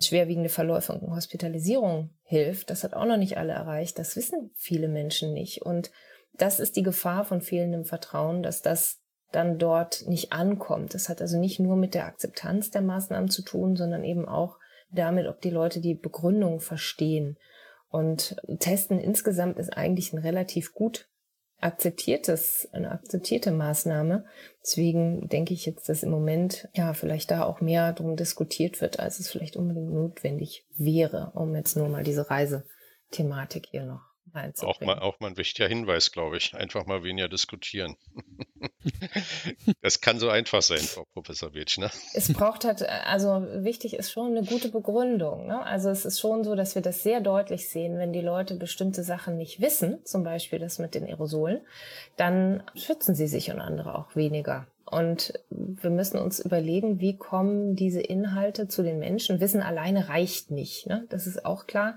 schwerwiegende 0.00 0.48
Verläufe 0.48 0.92
und 0.92 1.14
Hospitalisierung 1.14 2.10
hilft, 2.24 2.70
das 2.70 2.82
hat 2.84 2.94
auch 2.94 3.04
noch 3.04 3.18
nicht 3.18 3.38
alle 3.38 3.52
erreicht. 3.52 3.98
Das 3.98 4.16
wissen 4.16 4.50
viele 4.54 4.88
Menschen 4.88 5.32
nicht. 5.32 5.62
Und 5.62 5.90
das 6.34 6.60
ist 6.60 6.76
die 6.76 6.82
Gefahr 6.82 7.24
von 7.24 7.40
fehlendem 7.40 7.84
Vertrauen, 7.84 8.42
dass 8.42 8.62
das 8.62 9.01
dann 9.32 9.58
dort 9.58 10.06
nicht 10.06 10.32
ankommt. 10.32 10.94
Das 10.94 11.08
hat 11.08 11.20
also 11.20 11.38
nicht 11.38 11.58
nur 11.58 11.76
mit 11.76 11.94
der 11.94 12.06
Akzeptanz 12.06 12.70
der 12.70 12.82
Maßnahmen 12.82 13.30
zu 13.30 13.42
tun, 13.42 13.76
sondern 13.76 14.04
eben 14.04 14.28
auch 14.28 14.58
damit, 14.90 15.26
ob 15.26 15.40
die 15.40 15.50
Leute 15.50 15.80
die 15.80 15.94
Begründung 15.94 16.60
verstehen. 16.60 17.38
Und 17.88 18.36
Testen 18.58 18.98
insgesamt 18.98 19.58
ist 19.58 19.76
eigentlich 19.76 20.12
ein 20.12 20.18
relativ 20.18 20.74
gut 20.74 21.08
akzeptiertes, 21.60 22.68
eine 22.72 22.90
akzeptierte 22.90 23.52
Maßnahme. 23.52 24.24
Deswegen 24.62 25.28
denke 25.28 25.54
ich 25.54 25.64
jetzt, 25.64 25.88
dass 25.88 26.02
im 26.02 26.10
Moment 26.10 26.68
ja 26.74 26.92
vielleicht 26.92 27.30
da 27.30 27.44
auch 27.44 27.60
mehr 27.60 27.92
drum 27.92 28.16
diskutiert 28.16 28.80
wird, 28.80 28.98
als 28.98 29.20
es 29.20 29.30
vielleicht 29.30 29.56
unbedingt 29.56 29.92
notwendig 29.92 30.66
wäre, 30.76 31.32
um 31.34 31.54
jetzt 31.54 31.76
nur 31.76 31.88
mal 31.88 32.02
diese 32.02 32.28
Reisethematik 32.28 33.68
hier 33.70 33.84
noch 33.84 34.11
auch 34.62 34.80
mal, 34.80 34.98
auch 34.98 35.20
mal 35.20 35.28
ein 35.28 35.36
wichtiger 35.36 35.68
Hinweis, 35.68 36.12
glaube 36.12 36.36
ich. 36.36 36.54
Einfach 36.54 36.86
mal 36.86 37.02
weniger 37.02 37.28
diskutieren. 37.28 37.96
das 39.82 40.00
kann 40.00 40.18
so 40.18 40.28
einfach 40.28 40.62
sein, 40.62 40.78
Frau 40.78 41.04
Professor 41.12 41.50
Beetsch. 41.50 41.78
Ne? 41.78 41.90
Es 42.14 42.32
braucht 42.32 42.64
halt, 42.64 42.82
also 42.82 43.46
wichtig 43.64 43.94
ist 43.94 44.10
schon 44.10 44.36
eine 44.36 44.46
gute 44.46 44.68
Begründung. 44.68 45.46
Ne? 45.46 45.62
Also 45.64 45.90
es 45.90 46.04
ist 46.04 46.20
schon 46.20 46.44
so, 46.44 46.54
dass 46.54 46.74
wir 46.74 46.82
das 46.82 47.02
sehr 47.02 47.20
deutlich 47.20 47.68
sehen, 47.68 47.98
wenn 47.98 48.12
die 48.12 48.20
Leute 48.20 48.54
bestimmte 48.54 49.02
Sachen 49.02 49.36
nicht 49.36 49.60
wissen, 49.60 50.04
zum 50.04 50.24
Beispiel 50.24 50.58
das 50.58 50.78
mit 50.78 50.94
den 50.94 51.04
Aerosolen, 51.04 51.60
dann 52.16 52.62
schützen 52.74 53.14
sie 53.14 53.26
sich 53.26 53.50
und 53.50 53.60
andere 53.60 53.96
auch 53.96 54.16
weniger. 54.16 54.66
Und 54.92 55.32
wir 55.48 55.88
müssen 55.88 56.18
uns 56.18 56.38
überlegen, 56.38 57.00
wie 57.00 57.16
kommen 57.16 57.76
diese 57.76 58.02
Inhalte 58.02 58.68
zu 58.68 58.82
den 58.82 58.98
Menschen. 58.98 59.40
Wissen 59.40 59.62
alleine 59.62 60.10
reicht 60.10 60.50
nicht. 60.50 60.86
Ne? 60.86 61.06
Das 61.08 61.26
ist 61.26 61.46
auch 61.46 61.66
klar. 61.66 61.96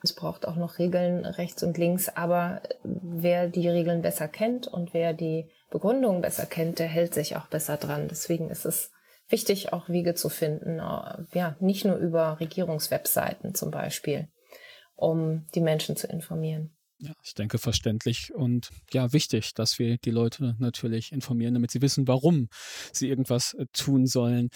Es 0.00 0.12
braucht 0.12 0.46
auch 0.46 0.54
noch 0.54 0.78
Regeln 0.78 1.26
rechts 1.26 1.64
und 1.64 1.76
links. 1.76 2.08
Aber 2.08 2.62
wer 2.84 3.48
die 3.48 3.68
Regeln 3.68 4.00
besser 4.00 4.28
kennt 4.28 4.68
und 4.68 4.94
wer 4.94 5.12
die 5.12 5.50
Begründung 5.70 6.20
besser 6.20 6.46
kennt, 6.46 6.78
der 6.78 6.86
hält 6.86 7.14
sich 7.14 7.34
auch 7.34 7.48
besser 7.48 7.78
dran. 7.78 8.06
Deswegen 8.06 8.48
ist 8.48 8.64
es 8.64 8.92
wichtig, 9.28 9.72
auch 9.72 9.88
Wege 9.88 10.14
zu 10.14 10.28
finden. 10.28 10.78
Äh, 10.78 11.24
ja, 11.32 11.56
nicht 11.58 11.84
nur 11.84 11.96
über 11.96 12.38
Regierungswebseiten 12.38 13.56
zum 13.56 13.72
Beispiel, 13.72 14.28
um 14.94 15.46
die 15.56 15.60
Menschen 15.60 15.96
zu 15.96 16.06
informieren. 16.06 16.75
Ja, 16.98 17.12
ich 17.22 17.34
denke 17.34 17.58
verständlich 17.58 18.32
und 18.34 18.70
ja, 18.90 19.12
wichtig, 19.12 19.52
dass 19.52 19.78
wir 19.78 19.98
die 19.98 20.10
Leute 20.10 20.56
natürlich 20.58 21.12
informieren, 21.12 21.52
damit 21.52 21.70
sie 21.70 21.82
wissen, 21.82 22.08
warum 22.08 22.48
sie 22.90 23.10
irgendwas 23.10 23.52
äh, 23.52 23.66
tun 23.74 24.06
sollen. 24.06 24.48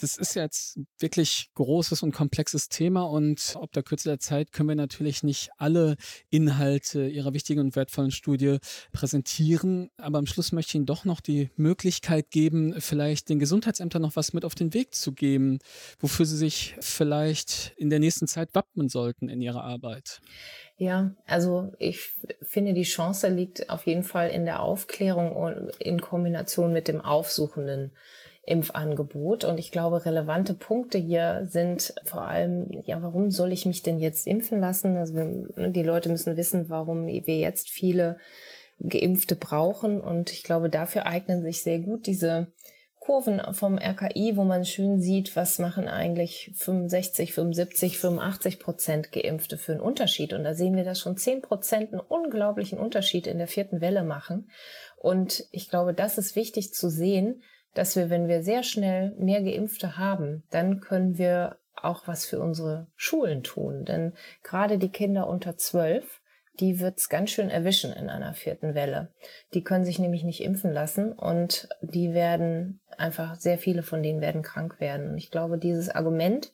Das 0.00 0.16
ist 0.16 0.34
jetzt 0.34 0.80
wirklich 0.98 1.50
großes 1.54 2.02
und 2.02 2.12
komplexes 2.12 2.70
Thema 2.70 3.02
und 3.02 3.56
ob 3.56 3.72
der 3.72 3.82
Kürze 3.82 4.08
der 4.08 4.18
Zeit 4.18 4.52
können 4.52 4.70
wir 4.70 4.74
natürlich 4.74 5.22
nicht 5.22 5.50
alle 5.58 5.96
Inhalte 6.30 7.08
Ihrer 7.08 7.34
wichtigen 7.34 7.60
und 7.60 7.76
wertvollen 7.76 8.10
Studie 8.10 8.56
präsentieren. 8.92 9.90
Aber 9.98 10.16
am 10.16 10.24
Schluss 10.24 10.50
möchte 10.52 10.70
ich 10.70 10.74
Ihnen 10.76 10.86
doch 10.86 11.04
noch 11.04 11.20
die 11.20 11.50
Möglichkeit 11.56 12.30
geben, 12.30 12.80
vielleicht 12.80 13.28
den 13.28 13.38
Gesundheitsämtern 13.38 14.00
noch 14.00 14.16
was 14.16 14.32
mit 14.32 14.46
auf 14.46 14.54
den 14.54 14.72
Weg 14.72 14.94
zu 14.94 15.12
geben, 15.12 15.58
wofür 16.00 16.24
sie 16.24 16.38
sich 16.38 16.74
vielleicht 16.80 17.74
in 17.76 17.90
der 17.90 17.98
nächsten 17.98 18.26
Zeit 18.26 18.54
wappnen 18.54 18.88
sollten 18.88 19.28
in 19.28 19.42
ihrer 19.42 19.62
Arbeit. 19.62 20.22
Ja, 20.82 21.12
also 21.26 21.70
ich 21.78 22.10
finde, 22.42 22.74
die 22.74 22.82
Chance 22.82 23.28
liegt 23.28 23.70
auf 23.70 23.86
jeden 23.86 24.02
Fall 24.02 24.30
in 24.30 24.44
der 24.44 24.58
Aufklärung 24.58 25.70
in 25.78 26.00
Kombination 26.00 26.72
mit 26.72 26.88
dem 26.88 27.00
aufsuchenden 27.00 27.92
Impfangebot. 28.46 29.44
Und 29.44 29.58
ich 29.58 29.70
glaube, 29.70 30.04
relevante 30.04 30.54
Punkte 30.54 30.98
hier 30.98 31.46
sind 31.48 31.94
vor 32.02 32.22
allem, 32.22 32.66
ja, 32.84 33.00
warum 33.00 33.30
soll 33.30 33.52
ich 33.52 33.64
mich 33.64 33.84
denn 33.84 34.00
jetzt 34.00 34.26
impfen 34.26 34.58
lassen? 34.58 34.96
Also 34.96 35.14
wir, 35.14 35.70
die 35.70 35.84
Leute 35.84 36.08
müssen 36.08 36.36
wissen, 36.36 36.68
warum 36.68 37.06
wir 37.06 37.36
jetzt 37.36 37.70
viele 37.70 38.18
Geimpfte 38.80 39.36
brauchen. 39.36 40.00
Und 40.00 40.32
ich 40.32 40.42
glaube, 40.42 40.68
dafür 40.68 41.06
eignen 41.06 41.42
sich 41.42 41.62
sehr 41.62 41.78
gut 41.78 42.08
diese 42.08 42.48
Kurven 43.04 43.40
vom 43.52 43.78
RKI, 43.78 44.36
wo 44.36 44.44
man 44.44 44.64
schön 44.64 45.00
sieht, 45.00 45.34
was 45.34 45.58
machen 45.58 45.88
eigentlich 45.88 46.52
65, 46.54 47.32
75, 47.32 47.98
85 47.98 48.60
Prozent 48.60 49.10
Geimpfte 49.10 49.58
für 49.58 49.72
einen 49.72 49.80
Unterschied. 49.80 50.32
Und 50.32 50.44
da 50.44 50.54
sehen 50.54 50.76
wir, 50.76 50.84
dass 50.84 51.00
schon 51.00 51.16
10 51.16 51.42
Prozent 51.42 51.92
einen 51.92 52.00
unglaublichen 52.00 52.78
Unterschied 52.78 53.26
in 53.26 53.38
der 53.38 53.48
vierten 53.48 53.80
Welle 53.80 54.04
machen. 54.04 54.48
Und 54.96 55.44
ich 55.50 55.68
glaube, 55.68 55.94
das 55.94 56.16
ist 56.16 56.36
wichtig 56.36 56.74
zu 56.74 56.90
sehen, 56.90 57.42
dass 57.74 57.96
wir, 57.96 58.08
wenn 58.08 58.28
wir 58.28 58.44
sehr 58.44 58.62
schnell 58.62 59.16
mehr 59.18 59.42
Geimpfte 59.42 59.98
haben, 59.98 60.44
dann 60.50 60.78
können 60.78 61.18
wir 61.18 61.58
auch 61.74 62.06
was 62.06 62.24
für 62.24 62.38
unsere 62.38 62.86
Schulen 62.94 63.42
tun. 63.42 63.84
Denn 63.84 64.12
gerade 64.44 64.78
die 64.78 64.90
Kinder 64.90 65.26
unter 65.26 65.56
zwölf, 65.56 66.21
die 66.60 66.80
wird's 66.80 67.08
ganz 67.08 67.30
schön 67.30 67.48
erwischen 67.48 67.92
in 67.92 68.08
einer 68.10 68.34
vierten 68.34 68.74
Welle. 68.74 69.12
Die 69.54 69.62
können 69.62 69.84
sich 69.84 69.98
nämlich 69.98 70.22
nicht 70.22 70.42
impfen 70.42 70.72
lassen 70.72 71.12
und 71.12 71.68
die 71.80 72.12
werden 72.12 72.80
einfach, 72.98 73.36
sehr 73.36 73.58
viele 73.58 73.82
von 73.82 74.02
denen 74.02 74.20
werden 74.20 74.42
krank 74.42 74.80
werden. 74.80 75.10
Und 75.10 75.18
ich 75.18 75.30
glaube, 75.30 75.58
dieses 75.58 75.88
Argument, 75.88 76.52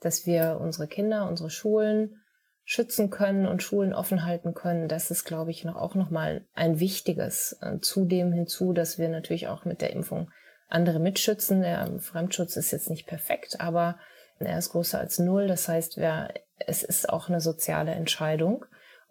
dass 0.00 0.26
wir 0.26 0.58
unsere 0.60 0.88
Kinder, 0.88 1.28
unsere 1.28 1.50
Schulen 1.50 2.20
schützen 2.64 3.10
können 3.10 3.46
und 3.46 3.62
Schulen 3.62 3.92
offen 3.92 4.24
halten 4.24 4.54
können, 4.54 4.88
das 4.88 5.10
ist, 5.10 5.24
glaube 5.24 5.50
ich, 5.50 5.64
noch, 5.64 5.76
auch 5.76 5.94
nochmal 5.94 6.46
ein 6.54 6.80
wichtiges. 6.80 7.58
Äh, 7.60 7.80
zudem 7.80 8.32
hinzu, 8.32 8.72
dass 8.72 8.98
wir 8.98 9.10
natürlich 9.10 9.48
auch 9.48 9.66
mit 9.66 9.82
der 9.82 9.92
Impfung 9.92 10.30
andere 10.68 10.98
mitschützen. 10.98 11.60
Der 11.60 11.98
Fremdschutz 11.98 12.56
ist 12.56 12.72
jetzt 12.72 12.88
nicht 12.88 13.06
perfekt, 13.06 13.60
aber 13.60 13.98
er 14.38 14.58
ist 14.58 14.70
größer 14.70 14.98
als 14.98 15.18
null. 15.18 15.46
Das 15.46 15.68
heißt, 15.68 15.98
wer, 15.98 16.32
es 16.58 16.82
ist 16.82 17.10
auch 17.10 17.28
eine 17.28 17.40
soziale 17.40 17.92
Entscheidung. 17.92 18.64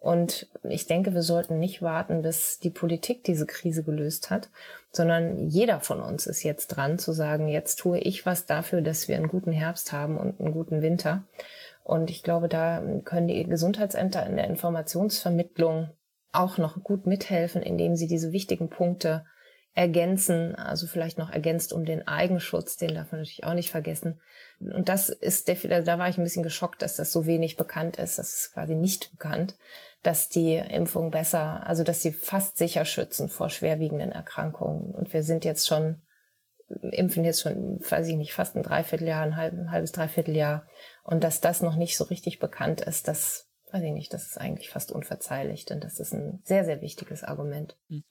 Und 0.04 0.50
ich 0.64 0.86
denke, 0.86 1.14
wir 1.14 1.22
sollten 1.22 1.58
nicht 1.58 1.80
warten, 1.80 2.20
bis 2.20 2.58
die 2.58 2.68
Politik 2.68 3.24
diese 3.24 3.46
Krise 3.46 3.82
gelöst 3.82 4.28
hat, 4.28 4.50
sondern 4.92 5.48
jeder 5.48 5.80
von 5.80 6.02
uns 6.02 6.26
ist 6.26 6.42
jetzt 6.42 6.66
dran 6.66 6.98
zu 6.98 7.12
sagen, 7.12 7.48
jetzt 7.48 7.76
tue 7.76 7.98
ich 7.98 8.26
was 8.26 8.44
dafür, 8.44 8.82
dass 8.82 9.08
wir 9.08 9.16
einen 9.16 9.28
guten 9.28 9.52
Herbst 9.52 9.92
haben 9.92 10.18
und 10.18 10.38
einen 10.38 10.52
guten 10.52 10.82
Winter. 10.82 11.24
Und 11.84 12.10
ich 12.10 12.22
glaube, 12.22 12.50
da 12.50 12.82
können 13.06 13.28
die 13.28 13.44
Gesundheitsämter 13.44 14.26
in 14.26 14.36
der 14.36 14.46
Informationsvermittlung 14.46 15.88
auch 16.32 16.58
noch 16.58 16.84
gut 16.84 17.06
mithelfen, 17.06 17.62
indem 17.62 17.96
sie 17.96 18.06
diese 18.06 18.30
wichtigen 18.30 18.68
Punkte 18.68 19.24
ergänzen, 19.72 20.54
also 20.54 20.86
vielleicht 20.86 21.18
noch 21.18 21.30
ergänzt 21.30 21.72
um 21.72 21.84
den 21.84 22.06
Eigenschutz, 22.06 22.76
den 22.76 22.94
darf 22.94 23.10
man 23.10 23.22
natürlich 23.22 23.44
auch 23.44 23.54
nicht 23.54 23.70
vergessen. 23.70 24.20
Und 24.60 24.88
das 24.88 25.08
ist 25.08 25.48
da 25.48 25.98
war 25.98 26.08
ich 26.08 26.16
ein 26.16 26.24
bisschen 26.24 26.44
geschockt, 26.44 26.82
dass 26.82 26.94
das 26.96 27.10
so 27.10 27.26
wenig 27.26 27.56
bekannt 27.56 27.96
ist. 27.96 28.18
Das 28.18 28.34
ist 28.34 28.52
quasi 28.52 28.76
nicht 28.76 29.10
bekannt, 29.10 29.56
dass 30.04 30.28
die 30.28 30.54
Impfung 30.54 31.10
besser, 31.10 31.66
also 31.66 31.82
dass 31.82 32.02
sie 32.02 32.12
fast 32.12 32.56
sicher 32.56 32.84
schützen 32.84 33.28
vor 33.28 33.50
schwerwiegenden 33.50 34.12
Erkrankungen. 34.12 34.94
Und 34.94 35.12
wir 35.12 35.22
sind 35.22 35.44
jetzt 35.44 35.66
schon 35.66 36.02
impfen 36.92 37.24
jetzt 37.24 37.42
schon, 37.42 37.78
weiß 37.80 38.08
ich 38.08 38.16
nicht, 38.16 38.32
fast 38.32 38.56
ein 38.56 38.62
Dreivierteljahr, 38.62 39.22
ein, 39.22 39.36
halb, 39.36 39.52
ein 39.52 39.70
halbes 39.70 39.92
Dreivierteljahr. 39.92 40.66
Und 41.02 41.22
dass 41.22 41.40
das 41.40 41.62
noch 41.62 41.76
nicht 41.76 41.96
so 41.96 42.04
richtig 42.04 42.38
bekannt 42.38 42.80
ist, 42.80 43.08
das 43.08 43.48
weiß 43.74 43.82
ich 43.82 43.92
nicht, 43.92 44.12
das 44.14 44.26
ist 44.26 44.38
eigentlich 44.38 44.70
fast 44.70 44.92
unverzeihlich, 44.92 45.64
denn 45.64 45.80
das 45.80 45.98
ist 45.98 46.14
ein 46.14 46.40
sehr, 46.44 46.64
sehr 46.64 46.80
wichtiges 46.80 47.24
Argument. 47.24 47.76
Hm. 47.88 48.04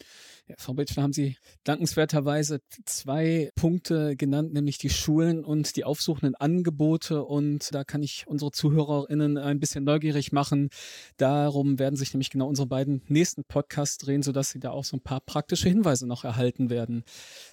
Ja, 0.45 0.55
Frau 0.57 0.73
Bitschler, 0.73 1.03
haben 1.03 1.13
Sie 1.13 1.37
dankenswerterweise 1.63 2.59
zwei 2.85 3.49
Punkte 3.55 4.17
genannt, 4.17 4.51
nämlich 4.51 4.77
die 4.77 4.89
Schulen 4.89 5.45
und 5.45 5.77
die 5.77 5.85
aufsuchenden 5.85 6.35
Angebote. 6.35 7.23
Und 7.23 7.73
da 7.73 7.85
kann 7.85 8.03
ich 8.03 8.25
unsere 8.27 8.51
ZuhörerInnen 8.51 9.37
ein 9.37 9.61
bisschen 9.61 9.85
neugierig 9.85 10.33
machen. 10.33 10.67
Darum 11.15 11.79
werden 11.79 11.95
sich 11.95 12.13
nämlich 12.13 12.29
genau 12.29 12.49
unsere 12.49 12.67
beiden 12.67 13.03
nächsten 13.07 13.45
Podcasts 13.45 13.97
drehen, 13.99 14.21
sodass 14.21 14.49
Sie 14.49 14.59
da 14.59 14.71
auch 14.71 14.83
so 14.83 14.97
ein 14.97 15.01
paar 15.01 15.21
praktische 15.21 15.69
Hinweise 15.69 16.07
noch 16.07 16.25
erhalten 16.25 16.69
werden. 16.69 17.05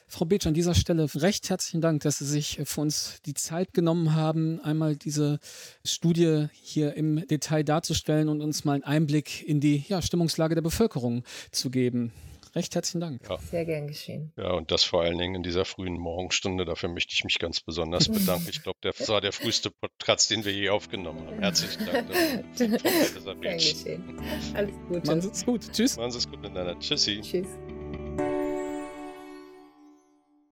Frau 0.09 0.25
Beetsch, 0.25 0.49
an 0.49 0.55
dieser 0.55 0.75
Stelle 0.75 1.07
recht 1.15 1.49
herzlichen 1.49 1.81
Dank, 1.81 2.03
dass 2.03 2.19
Sie 2.19 2.27
sich 2.27 2.61
für 2.65 2.81
uns 2.81 3.21
die 3.25 3.35
Zeit 3.35 3.73
genommen 3.73 4.17
haben, 4.17 4.59
einmal 4.63 4.97
diese 4.97 5.39
Studie 5.85 6.49
hier 6.51 6.95
im 6.95 7.25
Detail 7.29 7.63
darzustellen 7.63 8.29
und 8.29 8.41
uns 8.41 8.65
mal 8.65 8.73
einen 8.73 8.83
Einblick 8.83 9.47
in 9.47 9.61
die 9.61 9.85
ja, 9.87 10.03
Stimmungslage 10.03 10.57
der 10.57 10.63
Bevölkerung 10.63 11.23
zu 11.53 11.71
geben. 11.71 12.13
Recht 12.55 12.75
herzlichen 12.75 13.01
Dank. 13.01 13.29
Ja. 13.29 13.39
Sehr 13.39 13.65
gern 13.65 13.87
geschehen. 13.87 14.33
Ja, 14.37 14.53
und 14.53 14.71
das 14.71 14.83
vor 14.83 15.03
allen 15.03 15.19
Dingen 15.19 15.37
in 15.37 15.43
dieser 15.43 15.65
frühen 15.65 15.95
Morgenstunde. 15.95 16.65
Dafür 16.65 16.89
möchte 16.89 17.15
ich 17.15 17.25
mich 17.25 17.39
ganz 17.39 17.61
besonders 17.61 18.09
bedanken. 18.13 18.49
Ich 18.49 18.63
glaube, 18.63 18.79
das 18.83 19.09
war 19.09 19.21
der 19.21 19.33
früheste 19.33 19.71
Podcast, 19.71 20.31
den 20.31 20.45
wir 20.45 20.53
je 20.53 20.71
aufgenommen 20.71 21.27
haben. 21.27 21.39
Herzlichen 21.39 21.87
Dank. 21.87 22.09
Gern 23.41 23.59
geschehen. 23.59 24.21
Alles 24.55 24.75
Gute. 24.89 25.07
Machen 25.07 25.21
Sie 25.21 25.29
es 25.31 25.45
gut. 25.45 25.73
Tschüss. 25.73 25.97
Machen 25.97 26.11
Sie 26.11 26.19
es 26.19 26.29
gut 26.29 26.41
miteinander. 26.41 26.79
Tschüssi. 26.79 27.21
Tschüss. 27.23 27.47